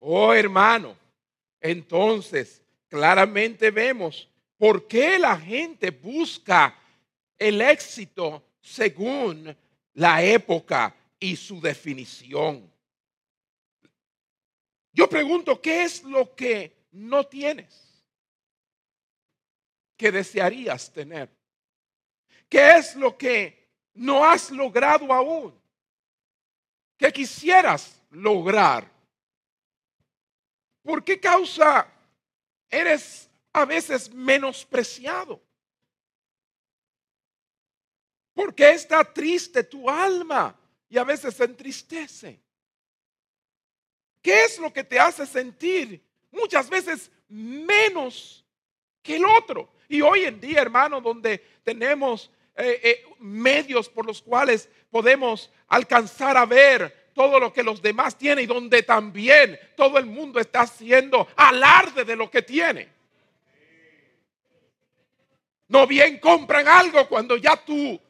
[0.00, 0.96] Oh hermano,
[1.60, 6.76] entonces claramente vemos por qué la gente busca
[7.38, 9.56] el éxito según
[9.94, 12.70] la época y su definición.
[14.92, 17.88] Yo pregunto, ¿qué es lo que no tienes?
[19.98, 21.28] que desearías tener?
[22.48, 25.52] ¿Qué es lo que no has logrado aún?
[26.96, 28.90] ¿Qué quisieras lograr?
[30.88, 31.86] ¿Por qué causa
[32.70, 35.38] eres a veces menospreciado?
[38.32, 42.40] ¿Por qué está triste tu alma y a veces se entristece?
[44.22, 48.42] ¿Qué es lo que te hace sentir muchas veces menos
[49.02, 49.70] que el otro?
[49.90, 56.38] Y hoy en día, hermano, donde tenemos eh, eh, medios por los cuales podemos alcanzar
[56.38, 60.60] a ver todo lo que los demás tienen y donde también todo el mundo está
[60.60, 62.88] haciendo alarde de lo que tiene.
[65.66, 68.00] No bien compran algo cuando ya tú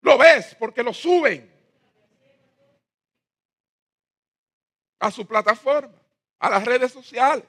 [0.00, 1.52] lo ves porque lo suben
[4.98, 6.00] a su plataforma,
[6.38, 7.44] a las redes sociales.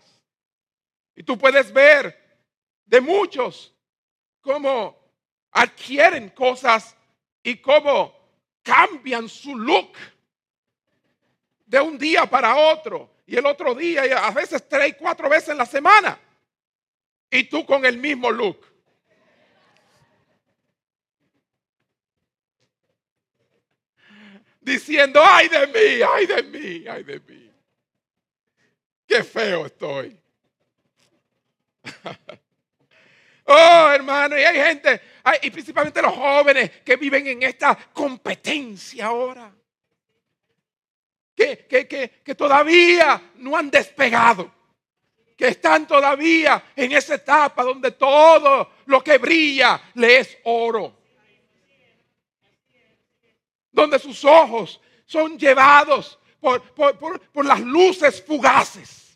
[1.15, 2.37] Y tú puedes ver
[2.85, 3.73] de muchos
[4.41, 4.93] cómo
[5.51, 6.97] adquieren cosas
[7.41, 8.13] y cómo
[8.61, 9.93] cambian su look
[11.67, 15.57] de un día para otro y el otro día a veces tres cuatro veces en
[15.57, 16.17] la semana
[17.29, 18.65] y tú con el mismo look.
[24.61, 27.51] Diciendo, ay de mí, ay de mí, ay de mí.
[29.05, 30.19] Qué feo estoy.
[33.49, 35.01] Oh, hermano, y hay gente,
[35.41, 39.56] y principalmente los jóvenes que viven en esta competencia ahora.
[41.37, 44.51] Que, que, que, que todavía no han despegado.
[45.37, 50.97] Que están todavía en esa etapa donde todo lo que brilla le es oro.
[53.71, 59.15] Donde sus ojos son llevados por, por, por, por las luces fugaces.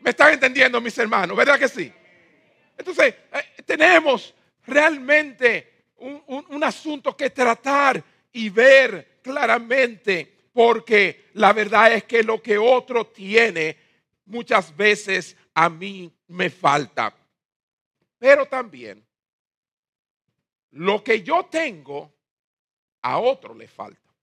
[0.00, 1.36] ¿Me están entendiendo, mis hermanos?
[1.36, 1.92] ¿Verdad que sí?
[2.76, 4.34] Entonces, eh, tenemos
[4.66, 12.58] realmente un, asunto que tratar y ver claramente, porque la verdad es que lo que
[12.58, 13.78] otro tiene,
[14.26, 17.16] muchas veces a mí me falta.
[18.18, 19.02] Pero también,
[20.72, 22.12] lo que yo tengo,
[23.00, 24.14] a otro le falta.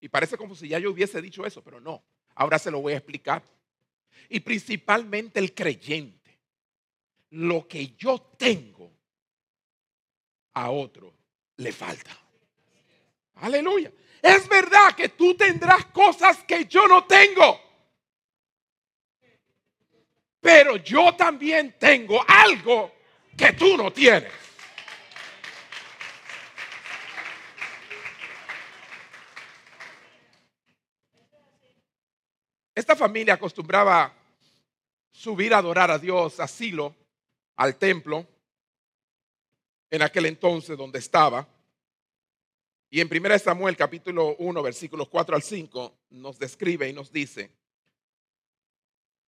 [0.00, 2.04] Y parece como si ya yo hubiese dicho eso, pero no.
[2.36, 3.42] Ahora se lo voy a explicar.
[4.28, 6.38] Y principalmente el creyente
[7.30, 8.92] lo que yo tengo
[10.54, 11.12] a otro
[11.56, 12.16] le falta.
[13.34, 13.92] Aleluya.
[14.22, 17.60] Es verdad que tú tendrás cosas que yo no tengo.
[20.40, 22.92] Pero yo también tengo algo
[23.36, 24.32] que tú no tienes.
[32.74, 34.12] Esta familia acostumbraba
[35.10, 36.94] subir a adorar a Dios a Silo
[37.56, 38.26] al templo.
[39.90, 41.48] en aquel entonces donde estaba.
[42.90, 47.50] Y en 1 Samuel capítulo 1 versículos 4 al 5 nos describe y nos dice,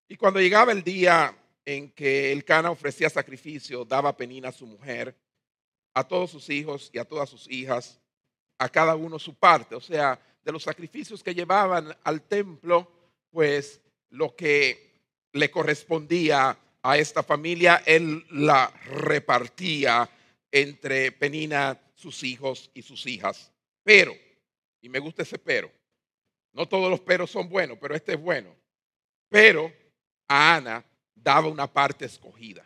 [0.08, 4.66] y cuando llegaba el día en que el Cana ofrecía sacrificio, daba Penina a su
[4.66, 5.14] mujer,
[5.92, 8.00] a todos sus hijos y a todas sus hijas,
[8.58, 12.90] a cada uno su parte, o sea, de los sacrificios que llevaban al templo,
[13.30, 14.90] pues lo que
[15.32, 20.08] le correspondía a esta familia, él la repartía
[20.50, 23.49] entre Penina, sus hijos y sus hijas.
[23.82, 24.14] Pero,
[24.80, 25.70] y me gusta ese pero,
[26.52, 28.54] no todos los peros son buenos, pero este es bueno.
[29.28, 29.72] Pero
[30.28, 32.64] a Ana daba una parte escogida.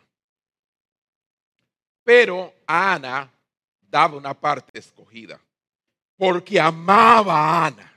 [2.03, 3.31] Pero a Ana
[3.81, 5.39] daba una parte escogida.
[6.17, 7.93] Porque amaba a Ana.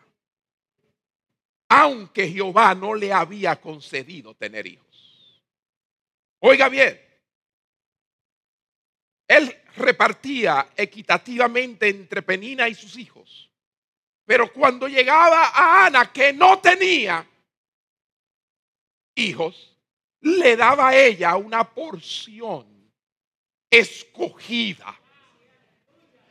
[1.69, 4.89] Aunque Jehová no le había concedido tener hijos.
[6.41, 6.99] Oiga bien,
[9.29, 13.51] él repartía equitativamente entre Penina y sus hijos.
[14.25, 17.27] Pero cuando llegaba a Ana, que no tenía
[19.15, 19.77] hijos,
[20.21, 22.67] le daba a ella una porción
[23.71, 24.95] escogida,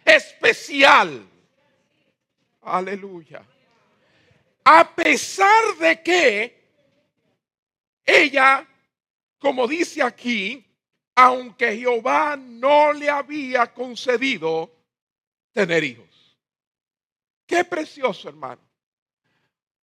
[0.05, 1.27] especial.
[2.61, 3.43] Aleluya.
[4.63, 6.57] A pesar de que
[8.05, 8.67] ella
[9.39, 10.65] como dice aquí,
[11.19, 14.71] aunque Jehová no le había concedido
[15.51, 16.37] tener hijos.
[17.47, 18.61] Qué precioso, hermano.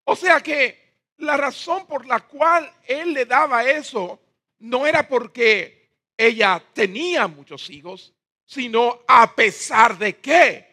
[0.04, 4.20] O sea que la razón por la cual él le daba eso
[4.60, 8.14] no era porque ella tenía muchos hijos,
[8.46, 10.64] sino a pesar de que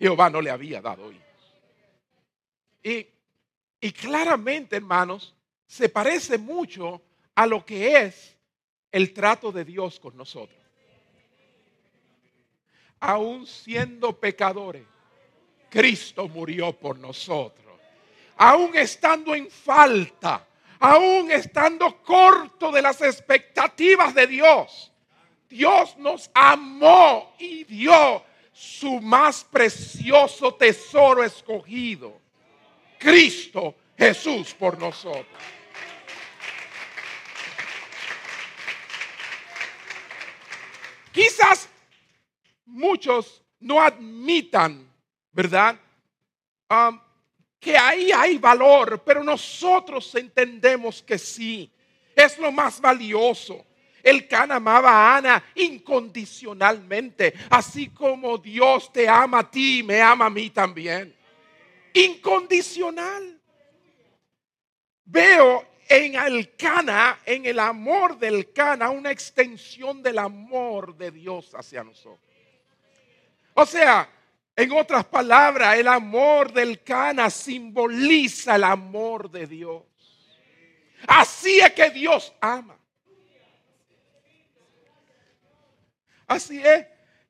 [0.00, 1.22] Jehová no le había dado hijos.
[2.82, 3.06] Y,
[3.80, 7.00] y claramente, hermanos, se parece mucho
[7.36, 8.36] a lo que es
[8.92, 10.60] el trato de Dios con nosotros.
[13.00, 14.84] Aún siendo pecadores,
[15.68, 17.80] Cristo murió por nosotros.
[18.36, 20.46] Aún estando en falta,
[20.78, 24.92] aún estando corto de las expectativas de Dios,
[25.48, 28.22] Dios nos amó y dio
[28.52, 32.20] su más precioso tesoro escogido,
[32.98, 35.42] Cristo Jesús por nosotros.
[41.12, 41.68] Quizás
[42.64, 44.90] muchos no admitan,
[45.30, 45.78] ¿verdad?
[47.60, 51.70] que ahí hay valor, pero nosotros entendemos que sí.
[52.16, 53.64] Es lo más valioso.
[54.02, 60.26] El Can amaba a Ana incondicionalmente, así como Dios te ama a ti, me ama
[60.26, 61.14] a mí también.
[61.94, 63.40] Incondicional.
[65.04, 71.54] Veo en el Cana, en el amor del Cana, una extensión del amor de Dios
[71.54, 72.20] hacia nosotros.
[73.54, 74.08] O sea,
[74.54, 79.82] en otras palabras, el amor del Cana simboliza el amor de Dios.
[81.06, 82.78] Así es que Dios ama.
[86.26, 86.86] Así es.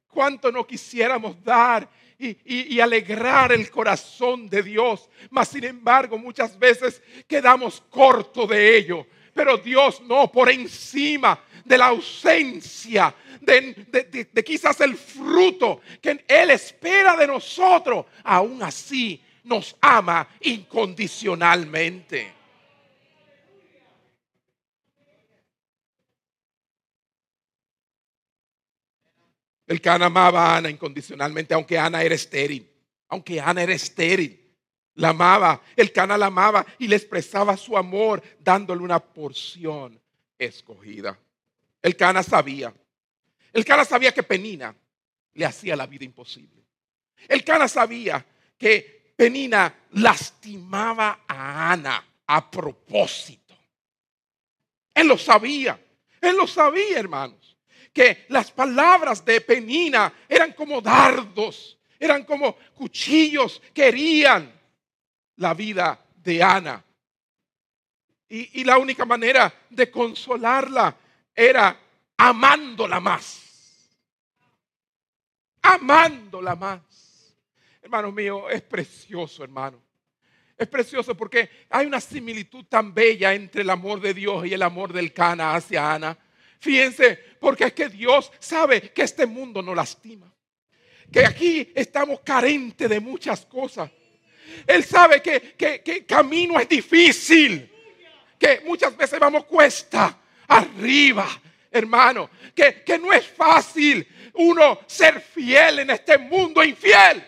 [0.09, 1.89] Cuánto no quisiéramos dar
[2.23, 5.09] y, alegrar el corazón de Dios.
[5.31, 9.07] Mas sin embargo, muchas veces quedamos cortos de ello.
[9.35, 16.51] Pero Dios no, por encima de la ausencia, de, de, quizás el fruto que Él
[16.51, 22.42] espera de nosotros, aún así nos ama incondicionalmente.
[29.67, 32.69] El Can amaba a Ana incondicionalmente, aunque Ana era estéril.
[33.09, 34.39] Aunque Ana era estéril.
[34.95, 35.63] La amaba.
[35.77, 39.99] El Cana la amaba y le expresaba su amor dándole una porción
[40.39, 41.19] escogida.
[41.81, 42.75] El Cana sabía.
[43.53, 44.75] El Cana sabía que Penina
[45.35, 46.63] le hacía la vida imposible.
[47.29, 48.25] El Cana sabía
[48.59, 53.57] que Penina lastimaba a Ana a propósito.
[54.95, 55.81] Él lo sabía.
[56.21, 57.42] Él lo sabía, hermanos
[57.93, 63.93] que las palabras de Penina eran como dardos, eran como cuchillos que
[65.37, 66.85] la vida de Ana.
[68.29, 70.97] Y, y la única manera de consolarla
[71.35, 71.79] era
[72.17, 73.91] amándola más.
[75.61, 76.81] Amándola más.
[77.83, 79.83] Hermano mío, es precioso, hermano.
[80.57, 84.63] Es precioso porque hay una similitud tan bella entre el amor de Dios y el
[84.63, 86.17] amor del Cana hacia Ana.
[86.63, 90.33] Fíjense, porque es que Dios sabe que este mundo nos lastima.
[91.11, 93.91] Que aquí estamos carentes de muchas cosas.
[94.65, 97.69] Él sabe que, que, camino es difícil.
[98.39, 101.29] Que muchas veces vamos cuesta arriba.
[101.69, 107.27] hermano, que, que no es fácil uno ser fiel en este mundo infiel.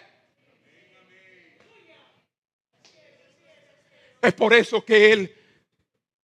[4.23, 5.44] Es por eso que Él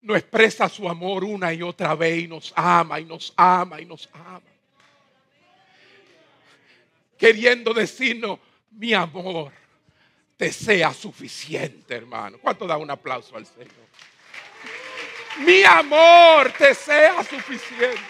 [0.03, 3.85] no expresa su amor una y otra vez y nos ama y nos ama y
[3.85, 4.41] nos ama.
[7.19, 8.39] Queriendo decirnos,
[8.71, 9.53] mi amor
[10.37, 12.39] te sea suficiente, hermano.
[12.39, 13.91] ¿Cuánto da un aplauso al Señor?
[15.41, 18.01] Mi amor te sea suficiente.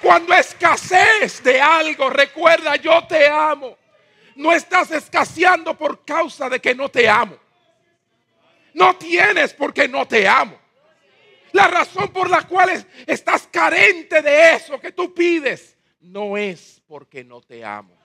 [0.00, 3.76] Cuando escasees de algo, recuerda, yo te amo.
[4.34, 7.36] No estás escaseando por causa de que no te amo.
[8.72, 10.61] No tienes porque no te amo.
[11.52, 17.24] La razón por la cual estás carente de eso que tú pides no es porque
[17.24, 17.96] no te amo.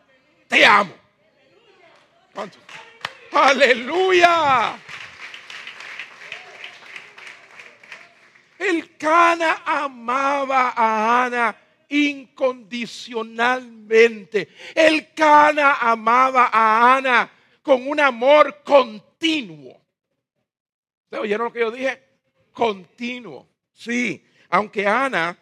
[0.48, 0.94] Te amo.
[3.32, 4.80] Aleluya.
[8.60, 11.56] El Cana amaba a Ana
[11.90, 14.50] incondicionalmente.
[14.74, 17.32] El Cana amaba a Ana
[17.62, 19.80] con un amor continuo.
[21.04, 22.07] ¿Ustedes oyeron lo que yo dije?
[22.58, 23.48] Continuo.
[23.72, 25.38] Sí, aunque Ana,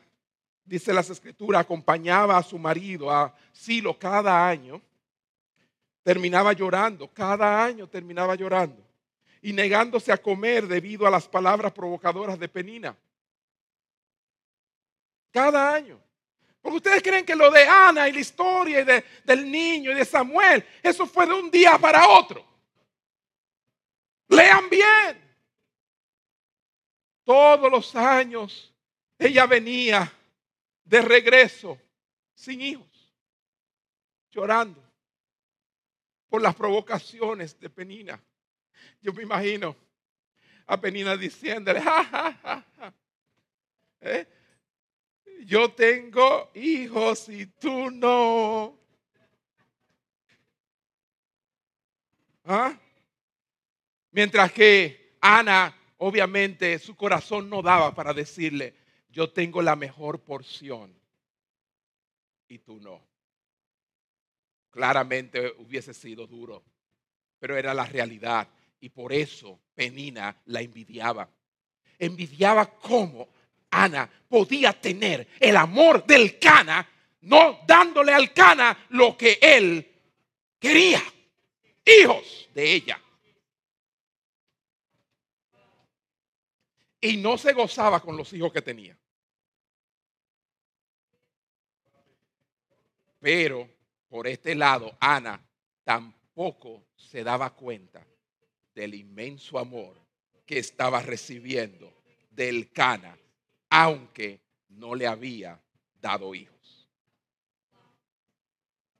[0.65, 4.81] dice las escrituras, acompañaba a su marido a Silo cada año,
[6.03, 8.85] terminaba llorando, cada año terminaba llorando
[9.41, 12.97] y negándose a comer debido a las palabras provocadoras de Penina.
[15.31, 15.97] Cada año.
[16.61, 20.03] Porque ustedes creen que lo de Ana y la historia y del niño y de
[20.03, 22.45] Samuel, eso fue de un día para otro.
[24.27, 25.24] Lean bien.
[27.25, 28.71] Todos los años
[29.17, 30.13] ella venía
[30.83, 31.77] de regreso
[32.35, 33.13] sin hijos,
[34.29, 34.81] llorando
[36.29, 38.21] por las provocaciones de Penina.
[39.01, 39.75] Yo me imagino
[40.67, 41.81] a Penina diciéndole,
[44.01, 44.27] ¿Eh?
[45.45, 48.77] yo tengo hijos y tú no.
[52.43, 52.77] ¿Ah?
[54.11, 58.75] Mientras que Ana obviamente su corazón no daba para decirle,
[59.09, 60.93] yo tengo la mejor porción
[62.47, 63.01] y tú no.
[64.69, 66.63] Claramente hubiese sido duro,
[67.39, 68.47] pero era la realidad
[68.79, 71.27] y por eso Penina la envidiaba.
[71.97, 73.27] Envidiaba cómo
[73.71, 76.87] Ana podía tener el amor del Cana,
[77.21, 79.91] no dándole al Cana lo que él
[80.59, 81.01] quería,
[81.83, 83.01] hijos de ella.
[87.05, 88.97] Y no se gozaba con los hijos que tenía.
[93.19, 93.69] Pero
[94.09, 95.39] por este lado, Ana
[95.83, 98.05] tampoco se daba cuenta
[98.73, 100.01] del inmenso amor
[100.47, 101.93] que estaba recibiendo
[102.31, 103.17] del Cana,
[103.69, 105.61] aunque no le había
[106.01, 106.89] dado hijos.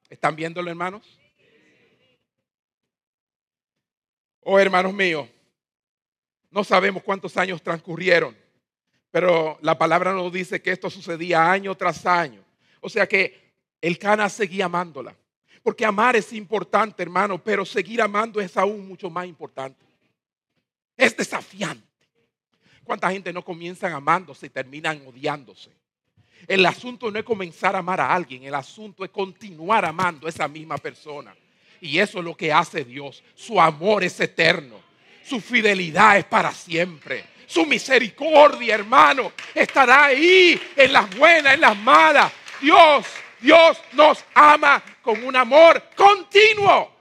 [0.10, 1.20] ¿Están viéndolo, hermanos?
[4.42, 5.28] Oh, hermanos míos,
[6.56, 8.34] no sabemos cuántos años transcurrieron,
[9.12, 12.46] pero la palabra nos dice que esto sucedía año tras año.
[12.80, 13.52] O sea que
[13.82, 15.14] el Cana seguía amándola.
[15.62, 19.84] Porque amar es importante, hermano, pero seguir amando es aún mucho más importante.
[20.96, 21.86] Es desafiante.
[22.86, 25.72] ¿Cuánta gente no comienzan amándose y terminan odiándose?
[26.48, 30.30] El asunto no es comenzar a amar a alguien, el asunto es continuar amando a
[30.30, 31.36] esa misma persona.
[31.82, 33.26] Y eso es lo que hace Dios.
[33.34, 34.85] Su amor es eterno.
[35.26, 37.26] Su fidelidad es para siempre.
[37.48, 42.32] Su misericordia, hermano, estará ahí en las buenas, en las malas.
[42.62, 43.08] Dios,
[43.40, 46.94] Dios nos ama con un amor continuo.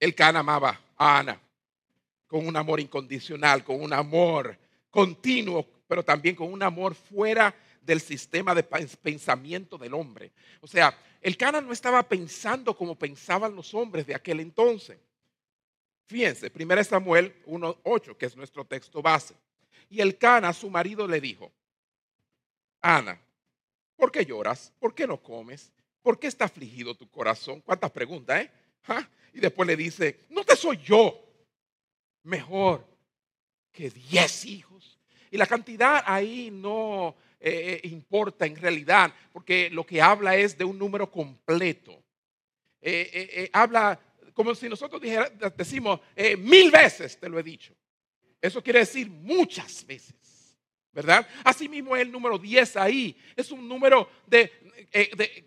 [0.00, 1.40] El Can amaba a Ana
[2.26, 4.58] con un amor incondicional, con un amor
[4.90, 10.32] continuo, pero también con un amor fuera del sistema de pensamiento del hombre.
[10.60, 14.98] O sea, el Cana no estaba pensando como pensaban los hombres de aquel entonces.
[16.06, 19.34] Fíjense, 1 Samuel 1.8, que es nuestro texto base.
[19.88, 21.50] Y el Cana, su marido, le dijo,
[22.80, 23.18] Ana,
[23.96, 24.72] ¿por qué lloras?
[24.78, 25.72] ¿Por qué no comes?
[26.02, 27.60] ¿Por qué está afligido tu corazón?
[27.62, 28.50] ¿Cuántas preguntas, eh?
[28.88, 29.08] ¿Ah?
[29.32, 31.18] Y después le dice, no te soy yo
[32.22, 32.86] mejor
[33.72, 34.98] que diez hijos.
[35.30, 37.16] Y la cantidad ahí no
[37.46, 42.02] eh, eh, importa en realidad, porque lo que habla es de un número completo.
[42.80, 44.00] Eh, habla
[44.32, 46.00] como si nosotros dijera, decimos
[46.38, 47.74] mil veces, te lo he dicho.
[48.40, 50.56] Eso quiere decir muchas veces,
[50.90, 51.28] ¿verdad?
[51.44, 54.50] Asimismo el número 10 ahí es un número de,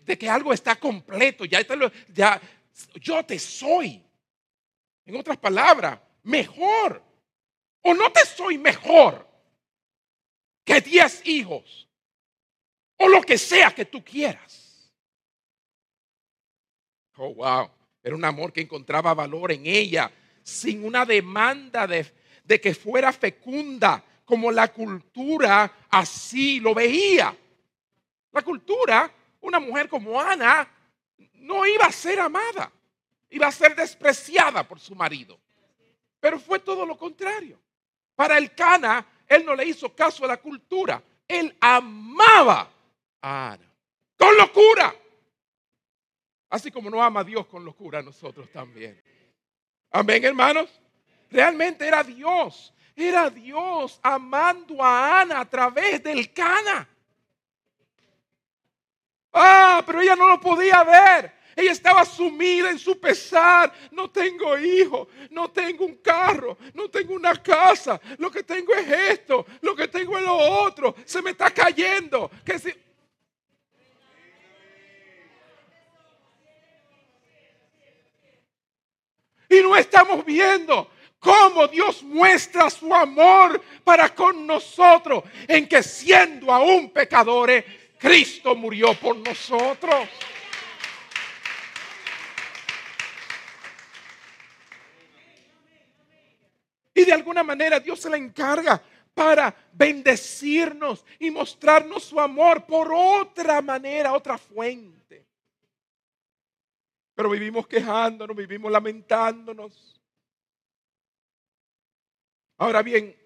[0.04, 1.46] de, que algo está completo.
[1.46, 1.66] Ya,
[2.14, 2.40] ya
[3.00, 4.00] yo te soy.
[5.04, 7.02] En otras palabras, mejor.
[7.82, 9.28] O no te soy mejor
[10.64, 11.87] que diez hijos.
[12.98, 14.92] O lo que sea que tú quieras.
[17.16, 17.70] Oh, wow.
[18.02, 20.10] Era un amor que encontraba valor en ella,
[20.42, 22.06] sin una demanda de,
[22.44, 27.36] de que fuera fecunda, como la cultura así lo veía.
[28.32, 30.68] La cultura, una mujer como Ana,
[31.34, 32.70] no iba a ser amada,
[33.30, 35.38] iba a ser despreciada por su marido.
[36.20, 37.58] Pero fue todo lo contrario.
[38.14, 42.70] Para el Cana, él no le hizo caso a la cultura, él amaba
[43.20, 44.94] con locura.
[46.50, 49.00] Así como no ama a Dios con locura, nosotros también.
[49.90, 50.80] Amén, hermanos.
[51.30, 56.88] Realmente era Dios, era Dios amando a Ana a través del Cana.
[59.32, 61.38] Ah, pero ella no lo podía ver.
[61.54, 63.72] Ella estaba sumida en su pesar.
[63.90, 68.00] No tengo hijo, no tengo un carro, no tengo una casa.
[68.16, 70.94] Lo que tengo es esto, lo que tengo es lo otro.
[71.04, 72.30] Se me está cayendo.
[72.60, 72.72] Si...
[79.48, 86.52] Y no estamos viendo cómo Dios muestra su amor para con nosotros en que siendo
[86.52, 87.64] aún pecadores,
[87.98, 90.08] Cristo murió por nosotros.
[96.94, 98.82] Y de alguna manera Dios se la encarga
[99.14, 105.07] para bendecirnos y mostrarnos su amor por otra manera, otra fuente.
[107.18, 110.00] Pero vivimos quejándonos, vivimos lamentándonos.
[112.58, 113.16] Ahora bien,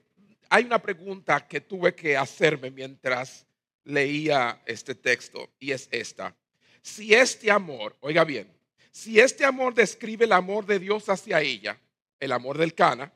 [0.48, 3.46] hay una pregunta que tuve que hacerme mientras
[3.84, 6.34] leía este texto y es esta.
[6.80, 8.50] Si este amor, oiga bien,
[8.90, 11.78] si este amor describe el amor de Dios hacia ella,
[12.18, 13.12] el amor del Cana,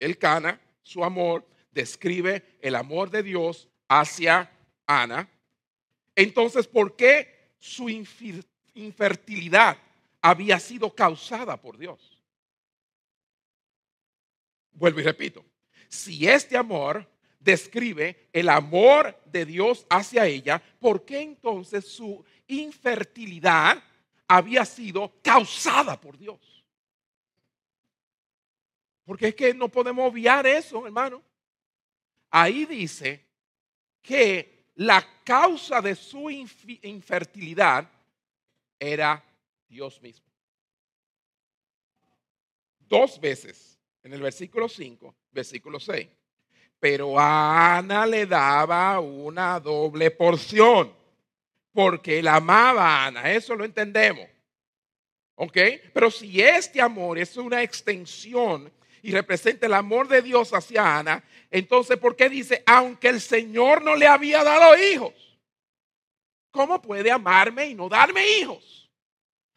[0.00, 4.50] el Cana, su amor, describe el amor de Dios hacia
[4.88, 5.30] Ana.
[6.16, 7.88] Entonces, ¿por qué su
[8.74, 9.78] infertilidad
[10.22, 12.20] había sido causada por Dios?
[14.72, 15.44] Vuelvo y repito.
[15.88, 17.06] Si este amor
[17.38, 23.82] describe el amor de Dios hacia ella, ¿por qué entonces su infertilidad
[24.28, 26.64] había sido causada por Dios?
[29.04, 31.22] Porque es que no podemos obviar eso, hermano.
[32.30, 33.26] Ahí dice
[34.00, 37.90] que la causa de su infertilidad
[38.78, 39.24] era
[39.70, 40.26] Dios mismo.
[42.80, 46.08] Dos veces en el versículo 5, versículo 6.
[46.80, 50.92] Pero a Ana le daba una doble porción
[51.72, 53.32] porque él amaba a Ana.
[53.32, 54.28] Eso lo entendemos.
[55.36, 55.56] ¿Ok?
[55.94, 61.22] Pero si este amor es una extensión y representa el amor de Dios hacia Ana,
[61.50, 65.14] entonces, ¿por qué dice, aunque el Señor no le había dado hijos?
[66.50, 68.79] ¿Cómo puede amarme y no darme hijos?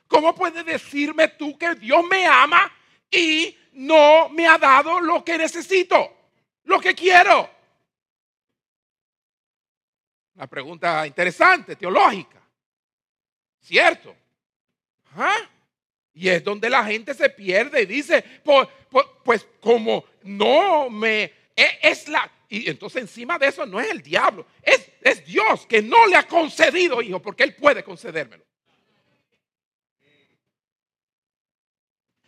[0.07, 2.71] ¿Cómo puede decirme tú que Dios me ama
[3.09, 6.29] y no me ha dado lo que necesito,
[6.63, 7.49] lo que quiero?
[10.35, 12.41] Una pregunta interesante, teológica.
[13.59, 14.15] ¿Cierto?
[16.13, 18.23] Y es donde la gente se pierde y dice,
[19.23, 21.23] pues, como no me
[21.55, 25.65] e, es la y entonces encima de eso no es el diablo, es, es Dios
[25.65, 28.45] que no le ha concedido hijo porque él puede concedérmelo.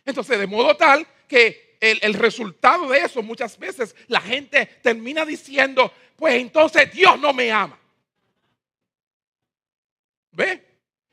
[0.06, 5.26] Entonces, de modo tal que el, el, resultado de eso muchas veces la gente termina
[5.26, 7.78] diciendo, pues entonces Dios no me ama.
[10.30, 10.64] ¿Ve?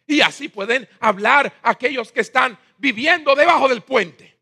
[0.06, 4.38] Y así pueden hablar aquellos que están viviendo debajo del puente.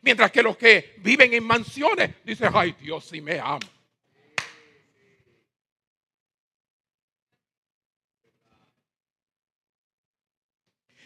[0.00, 3.58] Mientras que los que viven en mansiones dicen, ay Dios sí me ama.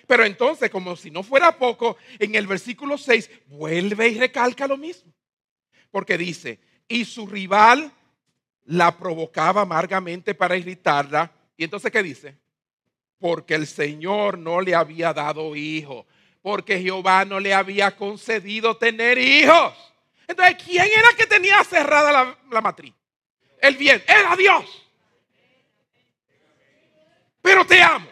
[0.09, 4.77] Pero entonces, como si no fuera poco, en el versículo 6 vuelve y recalca lo
[4.77, 5.13] mismo.
[5.93, 7.93] Porque dice, y su rival
[8.65, 12.39] la provocaba amargamente para irritarla y entonces, ¿qué dice?
[13.19, 16.07] Porque el Señor no le había dado hijo.
[16.41, 19.75] Porque Jehová no le había concedido tener hijos.
[20.29, 22.95] Entonces, ¿quién era que tenía cerrada la, matriz?
[23.61, 24.65] El bien, era Dios.
[27.43, 28.09] Pero te amo.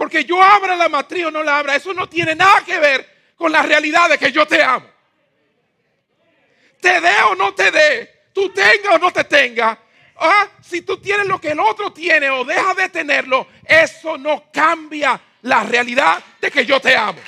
[0.00, 3.34] Porque yo abra la matriz o no la abra, eso no tiene nada que ver
[3.36, 4.90] con la realidad de que yo te amo
[6.80, 9.78] te dé o no te dé, tú tenga o no te tenga,
[10.16, 14.50] ah, si tú tienes lo que el otro tiene o deja de tenerlo, eso no
[14.52, 17.20] cambia la realidad de que yo te amo.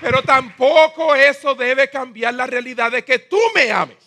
[0.00, 4.05] Pero tampoco eso debe cambiar la realidad de que tú me ames.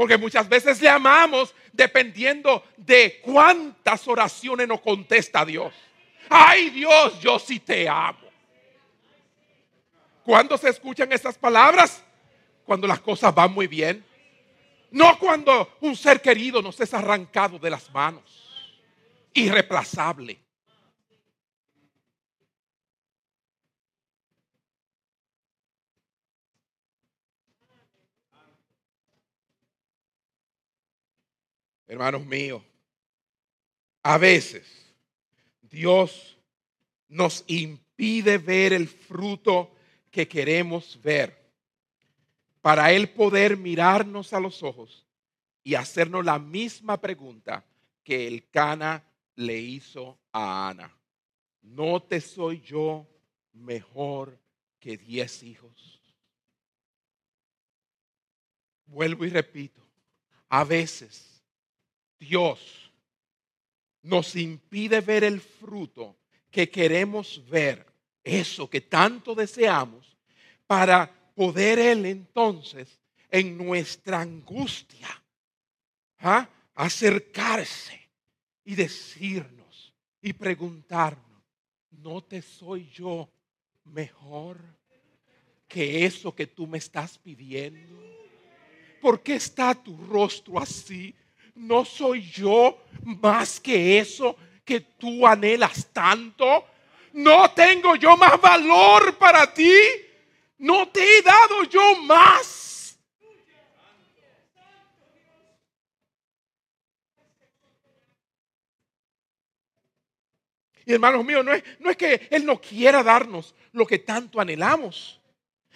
[0.00, 5.74] Porque muchas veces le amamos dependiendo de cuántas oraciones nos contesta Dios.
[6.30, 8.26] Ay Dios, yo sí te amo.
[10.24, 12.02] ¿Cuándo se escuchan esas palabras?
[12.64, 14.02] Cuando las cosas van muy bien.
[14.90, 18.72] No cuando un ser querido nos es arrancado de las manos.
[19.34, 20.40] Irreplazable.
[31.90, 32.62] Hermanos míos,
[34.04, 34.94] a veces
[35.60, 36.38] Dios
[37.08, 39.74] nos impide ver el fruto
[40.08, 41.36] que queremos ver
[42.60, 45.04] para Él poder mirarnos a los ojos
[45.64, 47.64] y hacernos la misma pregunta
[48.04, 49.02] que el Cana
[49.34, 50.96] le hizo a Ana.
[51.60, 53.04] ¿No te soy yo
[53.52, 54.38] mejor
[54.78, 56.00] que diez hijos?
[58.86, 59.82] Vuelvo y repito,
[60.48, 61.29] a veces
[62.20, 62.92] Dios
[64.02, 66.16] nos impide ver el fruto
[66.50, 67.86] que queremos ver,
[68.22, 70.16] eso que tanto deseamos,
[70.66, 73.00] para poder Él entonces
[73.30, 75.08] en nuestra angustia
[76.18, 76.48] ¿ah?
[76.74, 77.98] acercarse
[78.64, 81.42] y decirnos y preguntarnos,
[81.90, 83.28] ¿no te soy yo
[83.84, 84.60] mejor
[85.66, 87.98] que eso que tú me estás pidiendo?
[89.00, 91.14] ¿Por qué está tu rostro así?
[91.60, 94.34] ¿No soy yo más que eso
[94.64, 96.64] que tú anhelas tanto?
[97.12, 99.70] ¿No tengo yo más valor para ti?
[100.56, 102.98] ¿No te he dado yo más?
[110.86, 114.40] Y hermanos míos, no es, no es que Él no quiera darnos lo que tanto
[114.40, 115.19] anhelamos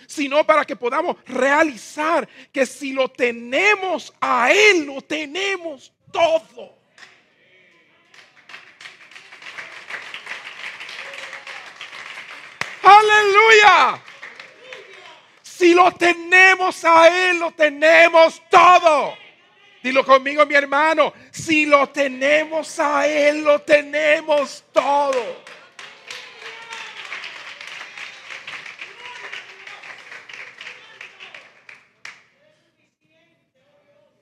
[0.07, 6.75] sino para que podamos realizar que si lo tenemos a Él, lo tenemos todo.
[12.83, 14.03] Aleluya.
[15.43, 19.17] Si lo tenemos a Él, lo tenemos todo.
[19.83, 21.13] Dilo conmigo, mi hermano.
[21.31, 25.45] Si lo tenemos a Él, lo tenemos todo.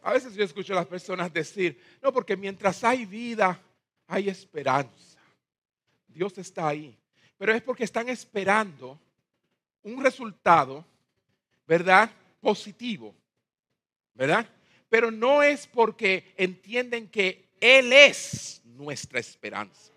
[0.02, 3.60] A veces yo escucho a las personas decir, no, porque mientras hay vida,
[4.08, 5.18] hay esperanza.
[6.08, 6.96] Dios está ahí.
[7.38, 8.98] Pero es porque están esperando
[9.82, 10.84] un resultado,
[11.66, 12.10] ¿verdad?
[12.40, 13.14] Positivo,
[14.14, 14.46] ¿verdad?
[14.88, 19.92] Pero no es porque entienden que Él es nuestra esperanza.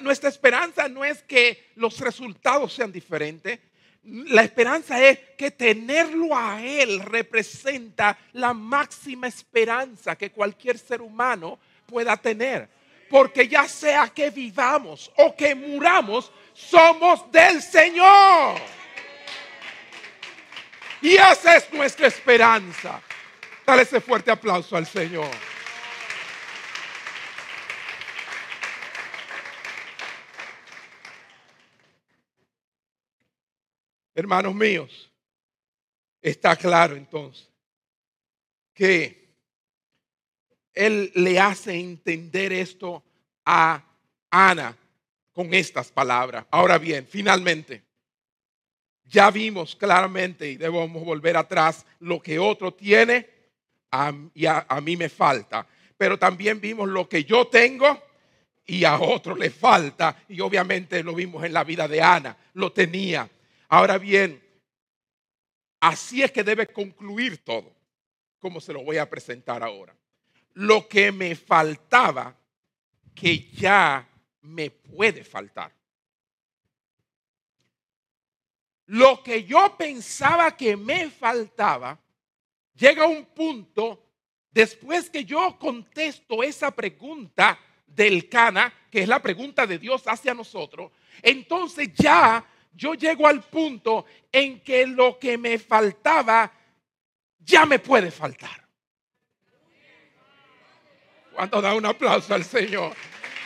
[0.00, 3.58] nuestra esperanza no es que los resultados sean diferentes,
[4.04, 11.58] la esperanza es que tenerlo a Él representa la máxima esperanza que cualquier ser humano
[11.86, 12.68] pueda tener.
[13.08, 18.56] Porque ya sea que vivamos o que muramos, somos del Señor.
[21.00, 23.00] Y esa es nuestra esperanza.
[23.66, 25.30] Dale ese fuerte aplauso al Señor.
[34.14, 35.10] Hermanos míos,
[36.20, 37.48] está claro entonces
[38.74, 39.36] que
[40.74, 43.02] Él le hace entender esto
[43.44, 43.82] a
[44.30, 44.76] Ana
[45.32, 46.46] con estas palabras.
[46.50, 47.82] Ahora bien, finalmente,
[49.04, 53.28] ya vimos claramente y debemos volver atrás lo que otro tiene
[54.34, 55.66] y a, a mí me falta.
[55.96, 57.98] Pero también vimos lo que yo tengo
[58.64, 60.24] y a otro le falta.
[60.28, 62.36] Y obviamente lo vimos en la vida de Ana.
[62.54, 63.28] Lo tenía
[63.72, 64.38] Ahora bien,
[65.80, 67.74] así es que debe concluir todo,
[68.38, 69.96] como se lo voy a presentar ahora.
[70.52, 72.36] Lo que me faltaba,
[73.14, 74.06] que ya
[74.42, 75.74] me puede faltar.
[78.88, 81.98] Lo que yo pensaba que me faltaba,
[82.74, 84.04] llega a un punto,
[84.50, 90.34] después que yo contesto esa pregunta del Cana, que es la pregunta de Dios hacia
[90.34, 90.92] nosotros,
[91.22, 96.50] entonces ya yo llego al punto en que lo que me faltaba
[97.38, 98.62] ya me puede faltar.
[101.32, 102.94] Cuando da un aplauso al Señor.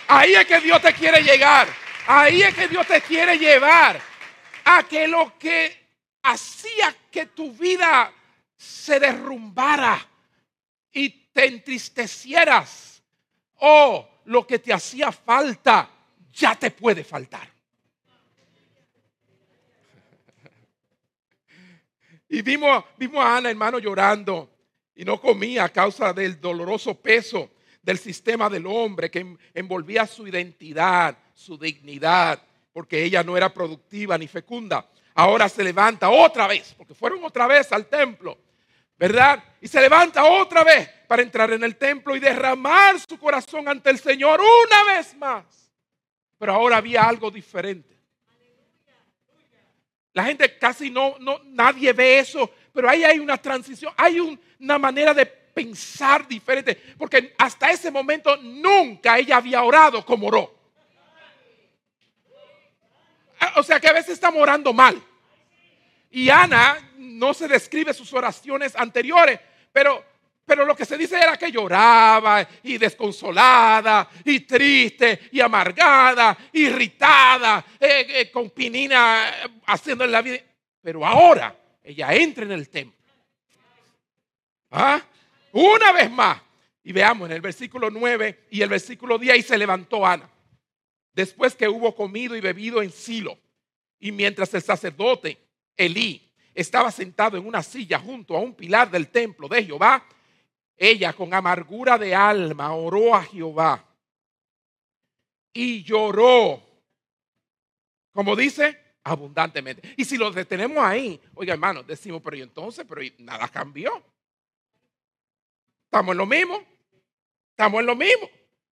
[0.09, 1.68] Ahí es que Dios te quiere llegar.
[2.07, 4.01] Ahí es que Dios te quiere llevar
[4.64, 5.87] a que lo que
[6.22, 8.12] hacía que tu vida
[8.57, 10.07] se derrumbara
[10.93, 13.03] y te entristecieras
[13.57, 15.89] o lo que te hacía falta
[16.33, 17.56] ya te puede faltar.
[22.37, 24.51] Y vimos, vimos a Ana, hermano, llorando
[24.95, 30.28] y no comía a causa del doloroso peso del sistema del hombre que envolvía su
[30.28, 32.43] identidad, su dignidad,
[32.74, 34.87] porque ella no era productiva ni fecunda.
[35.14, 38.37] Ahora se levanta otra vez, porque fueron otra vez al templo,
[38.99, 39.43] ¿verdad?
[39.62, 43.89] Y se levanta otra vez para entrar en el templo y derramar su corazón ante
[43.89, 45.72] el Señor una vez más.
[46.37, 47.96] Pero ahora había algo diferente.
[50.17, 54.19] La gente casi no, no, nadie ve eso, pero ahí hay una transición, hay
[54.59, 60.59] una manera de pensar diferente, porque hasta ese momento nunca ella había orado como oró.
[63.57, 65.03] O sea que a veces estamos orando mal.
[66.11, 69.39] Y Ana no se describe sus oraciones anteriores,
[69.71, 70.03] pero
[70.47, 77.65] pero lo que se dice era que lloraba y desconsolada y triste y amargada, irritada,
[77.81, 80.39] eh, eh, con pinina eh, haciendo en la vida.
[80.81, 82.97] Pero ahora ella entra en el templo.
[84.71, 85.03] ¿Ah?
[85.51, 86.41] Una vez más.
[86.85, 90.31] Y veamos en el versículo 9 y el versículo 10 y se levantó Ana.
[91.13, 93.37] Después que hubo comido y bebido en Silo.
[93.99, 95.39] Y mientras el sacerdote
[95.77, 100.07] Elí estaba sentado en una silla junto a un pilar del templo de Jehová,
[100.77, 103.85] ella con amargura de alma oró a Jehová
[105.53, 106.62] y lloró,
[108.12, 109.95] como dice, abundantemente.
[109.97, 114.05] Y si lo detenemos ahí, oiga hermano, decimos, pero y entonces, pero nada cambió.
[115.85, 116.62] Estamos en lo mismo,
[117.51, 118.29] estamos en lo mismo.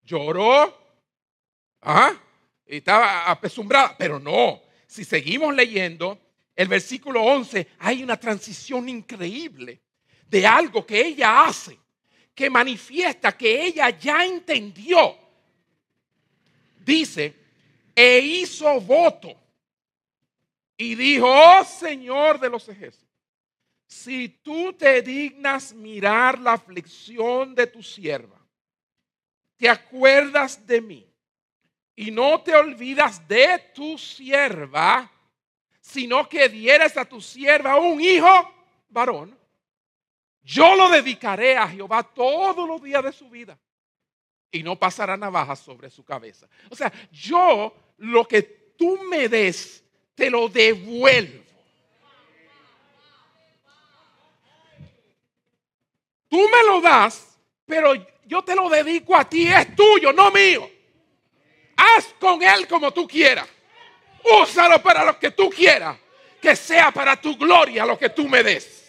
[0.03, 0.75] Lloró,
[1.81, 2.13] ¿ah?
[2.65, 4.61] y estaba apesumbrada, pero no.
[4.87, 6.19] Si seguimos leyendo,
[6.55, 9.81] el versículo 11, hay una transición increíble
[10.27, 11.80] de algo que ella hace
[12.41, 15.15] que manifiesta que ella ya entendió.
[16.83, 17.35] Dice,
[17.93, 19.39] e hizo voto
[20.75, 23.07] y dijo, oh Señor de los ejércitos,
[23.85, 28.43] si tú te dignas mirar la aflicción de tu sierva,
[29.55, 31.07] te acuerdas de mí
[31.95, 35.11] y no te olvidas de tu sierva,
[35.79, 38.51] sino que dieras a tu sierva un hijo
[38.89, 39.37] varón,
[40.43, 43.57] yo lo dedicaré a Jehová todos los días de su vida
[44.51, 46.47] y no pasará navaja sobre su cabeza.
[46.69, 49.83] O sea, yo lo que tú me des,
[50.15, 51.43] te lo devuelvo.
[56.27, 57.93] Tú me lo das, pero
[58.25, 60.69] yo te lo dedico a ti, es tuyo, no mío.
[61.75, 63.47] Haz con él como tú quieras.
[64.41, 65.97] Úsalo para lo que tú quieras.
[66.41, 68.80] Que sea para tu gloria lo que tú me des.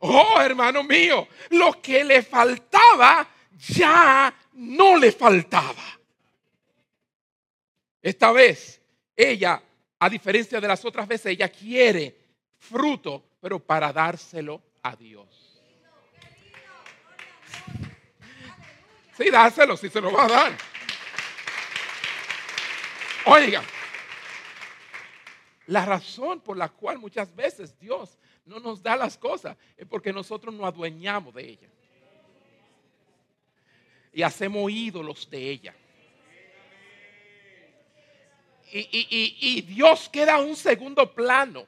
[0.00, 3.28] Oh, hermano mío, lo que le faltaba
[3.58, 5.82] ya no le faltaba.
[8.00, 8.80] Esta vez,
[9.14, 9.62] ella,
[9.98, 12.16] a diferencia de las otras veces, ella quiere
[12.58, 15.60] fruto, pero para dárselo a Dios.
[19.18, 20.58] Sí, dáselo, si se lo va a dar.
[23.26, 23.62] Oiga,
[25.66, 28.18] la razón por la cual muchas veces Dios
[28.50, 31.68] no nos da las cosas, es porque nosotros nos adueñamos de ella.
[34.12, 35.74] Y hacemos ídolos de ella.
[38.72, 41.64] Y, Dios queda a un segundo plano.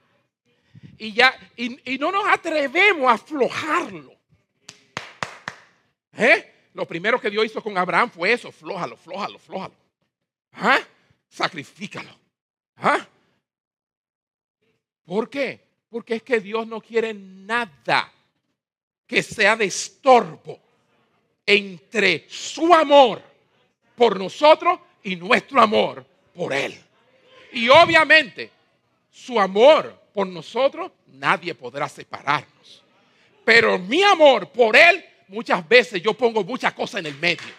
[0.98, 4.14] Y ya, y, no nos atrevemos a aflojarlo.
[6.16, 6.52] ¿Eh?
[6.74, 9.74] Lo primero que Dios hizo con Abraham fue eso: flójalo, flójalo, flójalo.
[10.52, 10.80] ¿Ah?
[11.28, 12.16] Sacrifícalo.
[12.76, 13.06] ¿Ah?
[15.04, 15.71] ¿Por qué?
[15.92, 18.10] Porque es que Dios no quiere nada
[19.06, 20.58] que sea de estorbo
[21.44, 23.22] entre su amor
[23.94, 26.02] por nosotros y nuestro amor
[26.34, 26.82] por Él.
[27.52, 28.50] Y obviamente
[29.10, 32.82] su amor por nosotros nadie podrá separarnos.
[33.44, 37.52] Pero mi amor por Él, muchas veces yo pongo muchas cosas en el medio.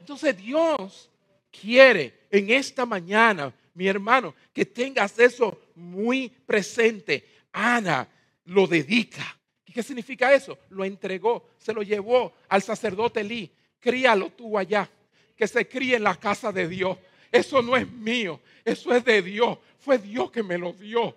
[0.00, 1.08] Entonces Dios
[1.52, 7.28] quiere en esta mañana mi hermano, que tengas eso muy presente.
[7.52, 8.08] Ana
[8.46, 9.36] lo dedica.
[9.66, 10.58] ¿Y qué significa eso?
[10.70, 13.52] Lo entregó, se lo llevó al sacerdote Elí.
[13.78, 14.88] Críalo tú allá,
[15.36, 16.96] que se críe en la casa de Dios.
[17.30, 19.58] Eso no es mío, eso es de Dios.
[19.78, 21.14] Fue Dios que me lo dio.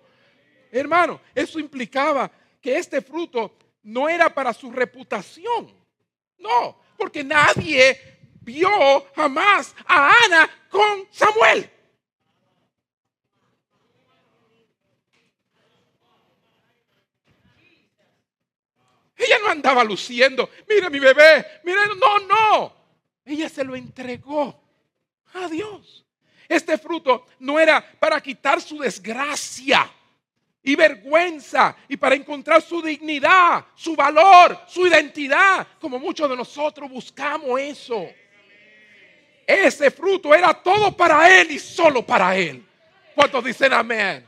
[0.70, 2.30] Hermano, eso implicaba
[2.60, 5.72] que este fruto no era para su reputación.
[6.36, 11.70] No, porque nadie vio jamás a Ana con Samuel.
[19.20, 22.76] Ella no andaba luciendo, mira mi bebé, mira, no, no.
[23.24, 24.62] Ella se lo entregó
[25.34, 26.06] a Dios.
[26.48, 29.88] Este fruto no era para quitar su desgracia
[30.62, 36.90] y vergüenza y para encontrar su dignidad, su valor, su identidad, como muchos de nosotros
[36.90, 38.08] buscamos eso.
[39.46, 42.64] Ese fruto era todo para Él y solo para Él.
[43.14, 44.26] ¿Cuántos dicen amén?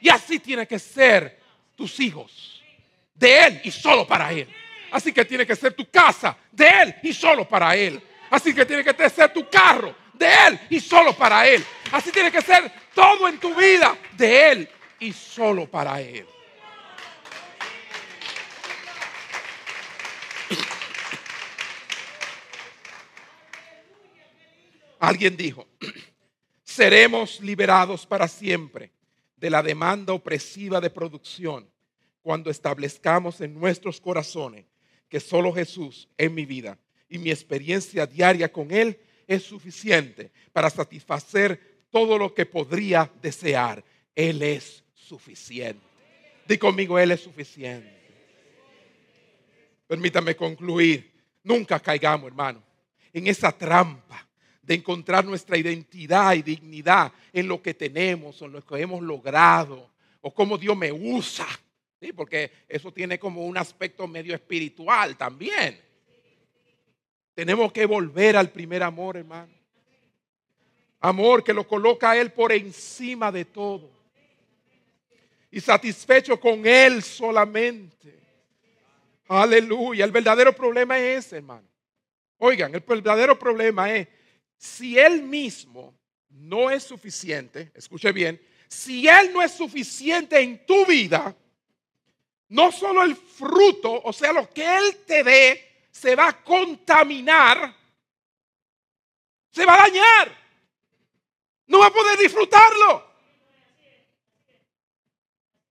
[0.00, 1.38] Y así tiene que ser
[1.74, 2.57] tus hijos.
[3.18, 4.48] De Él y solo para Él.
[4.90, 6.36] Así que tiene que ser tu casa.
[6.52, 8.00] De Él y solo para Él.
[8.30, 9.94] Así que tiene que ser tu carro.
[10.14, 11.64] De Él y solo para Él.
[11.90, 13.96] Así tiene que ser todo en tu vida.
[14.16, 14.68] De Él
[15.00, 16.26] y solo para Él.
[25.00, 25.66] Alguien dijo,
[26.64, 28.90] seremos liberados para siempre
[29.36, 31.68] de la demanda opresiva de producción
[32.28, 34.66] cuando establezcamos en nuestros corazones
[35.08, 36.76] que solo Jesús en mi vida
[37.08, 43.82] y mi experiencia diaria con Él es suficiente para satisfacer todo lo que podría desear.
[44.14, 45.80] Él es suficiente.
[46.46, 47.96] Di conmigo, Él es suficiente.
[49.86, 51.10] Permítame concluir.
[51.42, 52.62] Nunca caigamos, hermano,
[53.10, 54.28] en esa trampa
[54.60, 59.02] de encontrar nuestra identidad y dignidad en lo que tenemos o en lo que hemos
[59.02, 59.88] logrado
[60.20, 61.46] o cómo Dios me usa.
[62.00, 62.12] ¿Sí?
[62.12, 65.80] Porque eso tiene como un aspecto medio espiritual también.
[67.34, 69.52] Tenemos que volver al primer amor, hermano.
[71.00, 73.90] Amor que lo coloca a Él por encima de todo.
[75.50, 78.18] Y satisfecho con Él solamente.
[79.28, 80.04] Aleluya.
[80.04, 81.68] El verdadero problema es ese, hermano.
[82.38, 84.08] Oigan, el verdadero problema es
[84.56, 85.94] si Él mismo
[86.28, 91.36] no es suficiente, escuche bien, si Él no es suficiente en tu vida,
[92.48, 97.74] no solo el fruto, o sea, lo que Él te dé, se va a contaminar,
[99.50, 100.38] se va a dañar,
[101.66, 103.06] no va a poder disfrutarlo.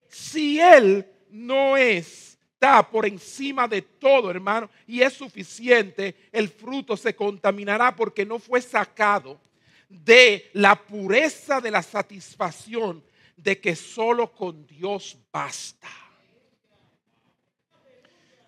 [0.09, 6.97] Si Él no es está por encima de todo, hermano, y es suficiente, el fruto
[6.97, 9.39] se contaminará porque no fue sacado
[9.87, 13.03] de la pureza de la satisfacción
[13.35, 15.87] de que solo con Dios basta.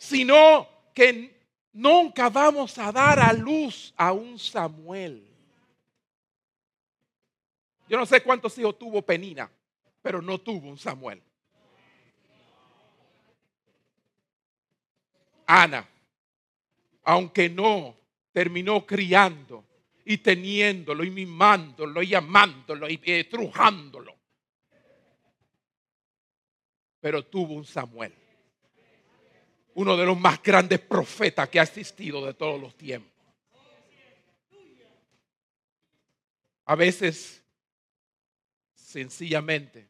[0.10, 1.40] Sino que
[1.72, 5.24] nunca vamos a dar a luz a un Samuel.
[7.88, 9.52] Yo no sé cuántos hijos tuvo Penina,
[10.02, 11.22] pero no tuvo un Samuel.
[15.46, 15.88] Ana,
[17.04, 17.96] aunque no
[18.32, 19.64] terminó criando
[20.06, 24.18] y teniéndolo y mimándolo y amándolo y estrujándolo,
[27.00, 28.19] pero tuvo un Samuel,
[29.76, 33.12] uno de los más grandes profetas que ha existido de todos los tiempos.
[36.66, 37.42] A veces,
[38.74, 39.90] sencillamente,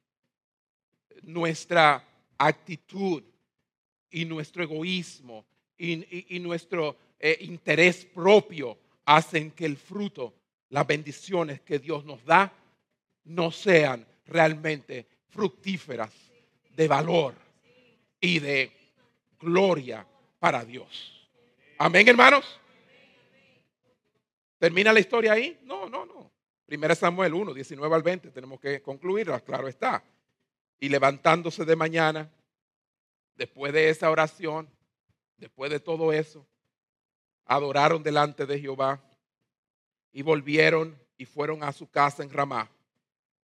[1.24, 2.06] nuestra
[2.38, 3.24] actitud
[4.10, 5.46] y nuestro egoísmo
[5.78, 10.34] y, nuestro eh, interés propio hacen que el fruto,
[10.70, 12.54] las bendiciones que Dios nos da,
[13.26, 16.12] no sean realmente fructíferas
[16.76, 17.36] de valor
[18.22, 18.79] y de
[19.40, 20.06] gloria
[20.40, 21.30] para Dios.
[21.78, 22.60] Amén, hermanos.
[24.58, 25.58] ¿Termina la historia ahí?
[25.64, 26.32] No, no, no.
[26.66, 30.04] Primera Samuel 1, 19 al 20, tenemos que concluirla, claro está.
[30.80, 32.30] Y levantándose de mañana,
[33.36, 34.70] después de esa oración,
[35.38, 36.46] después de todo eso,
[37.46, 39.02] adoraron delante de Jehová
[40.12, 42.70] y volvieron y fueron a su casa en Ramá.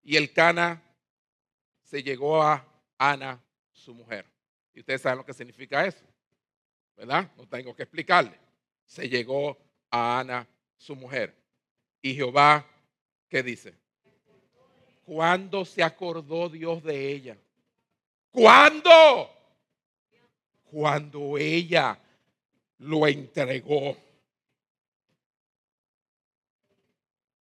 [0.04, 0.84] Y el Cana
[1.82, 2.66] se llegó a
[2.98, 3.42] Ana,
[3.72, 4.35] su mujer.
[4.76, 6.06] Y ustedes saben lo que significa eso,
[6.96, 7.32] ¿verdad?
[7.38, 8.38] No tengo que explicarle.
[8.86, 9.58] Se llegó
[9.90, 10.48] a Ana,
[10.78, 11.34] su mujer.
[12.02, 12.68] Y Jehová,
[13.28, 13.74] ¿qué dice?
[15.06, 17.38] ¿Cuándo se acordó Dios de ella?
[18.30, 19.32] ¿Cuándo?
[20.76, 21.98] cuando ella
[22.80, 23.96] lo entregó.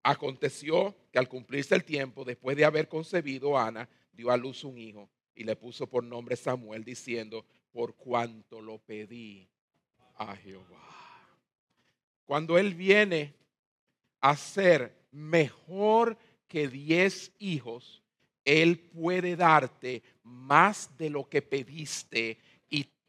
[0.05, 4.78] Aconteció que al cumplirse el tiempo, después de haber concebido, Ana dio a luz un
[4.78, 9.49] hijo y le puso por nombre Samuel, diciendo, por cuanto lo pedí
[10.16, 10.80] a Jehová.
[12.24, 13.35] Cuando Él viene
[14.20, 16.16] a ser mejor
[16.49, 18.03] que diez hijos,
[18.45, 22.39] Él puede darte más de lo que pediste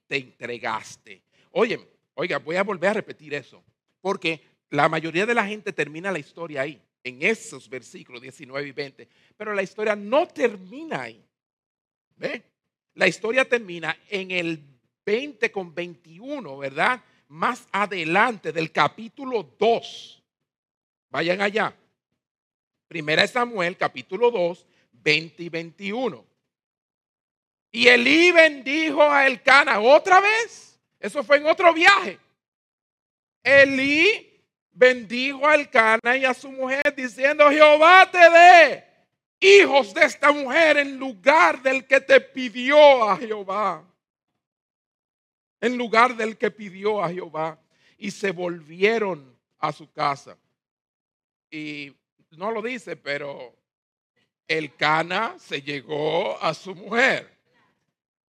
[0.07, 1.21] te entregaste.
[1.51, 1.80] Oye,
[2.13, 3.63] oiga, voy a volver a repetir eso,
[4.01, 8.71] porque la mayoría de la gente termina la historia ahí, en esos versículos 19 y
[8.71, 9.07] 20,
[9.38, 11.24] pero la historia no termina ahí.
[12.16, 12.43] ¿Ve?
[12.93, 14.63] La historia termina en el
[15.05, 17.01] 20 con 21, ¿verdad?
[17.28, 20.24] Más adelante del capítulo 2.
[21.09, 21.76] Vayan allá.
[22.88, 26.26] Primera de Samuel, capítulo 2, 20 y 21.
[27.72, 30.80] Y Elí bendijo a Elcana otra vez.
[30.99, 32.18] Eso fue en otro viaje.
[33.43, 34.41] Elí
[34.72, 38.95] bendijo a Elcana y a su mujer diciendo, Jehová te dé
[39.40, 43.84] hijos de esta mujer en lugar del que te pidió a Jehová.
[45.62, 47.60] En lugar del que pidió a Jehová.
[47.98, 50.38] Y se volvieron a su casa.
[51.50, 51.96] Y
[52.32, 53.56] no lo dice, pero
[54.48, 57.36] el Cana se llegó a su mujer.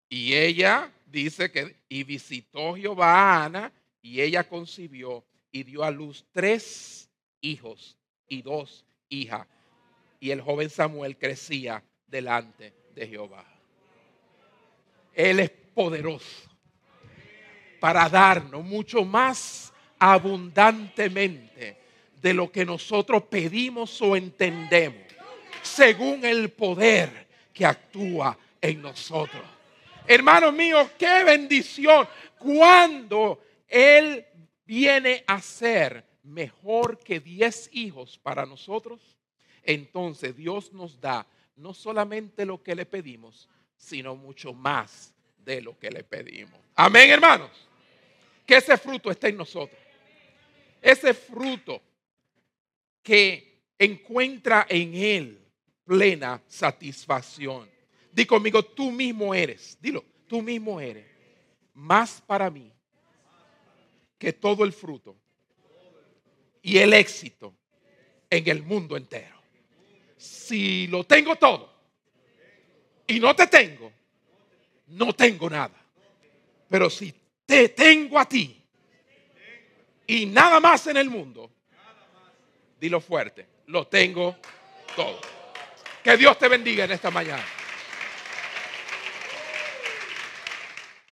[0.09, 5.91] Y ella dice que, y visitó Jehová a Ana, y ella concibió y dio a
[5.91, 7.09] luz tres
[7.41, 7.97] hijos
[8.29, 9.47] y dos hijas.
[10.25, 13.45] Y el joven Samuel crecía delante de Jehová.
[15.13, 16.49] Él es poderoso
[17.79, 21.77] para darnos mucho más abundantemente
[22.23, 25.03] de lo que nosotros pedimos o entendemos,
[25.61, 29.43] según el poder que actúa en nosotros.
[30.07, 32.09] Hermanos míos, qué bendición
[32.39, 34.25] cuando Él
[34.65, 39.14] viene a ser mejor que diez hijos para nosotros.
[39.65, 45.79] Entonces Dios nos da no solamente lo que le pedimos, sino mucho más de lo
[45.79, 46.59] que le pedimos.
[46.75, 47.51] Amén, hermanos.
[48.47, 49.79] Que ese fruto esté en nosotros.
[50.81, 51.81] Ese fruto
[53.03, 55.41] que encuentra en Él
[55.85, 57.71] plena satisfacción.
[58.13, 61.05] Di conmigo, tú mismo eres, dilo, tú mismo eres
[61.75, 62.73] más para mí
[64.19, 65.17] que todo el fruto
[66.63, 67.55] y el éxito
[68.31, 69.44] en el mundo entero.
[70.25, 71.73] Si lo tengo todo
[73.07, 73.93] y no te tengo,
[74.89, 75.75] no tengo nada.
[76.69, 77.15] Pero si
[77.47, 78.63] te tengo a ti
[80.07, 81.51] y nada más en el mundo,
[82.85, 83.47] Dilo fuerte.
[83.69, 84.37] Lo tengo
[84.95, 85.19] todo.
[86.03, 87.43] Que Dios te bendiga en esta mañana.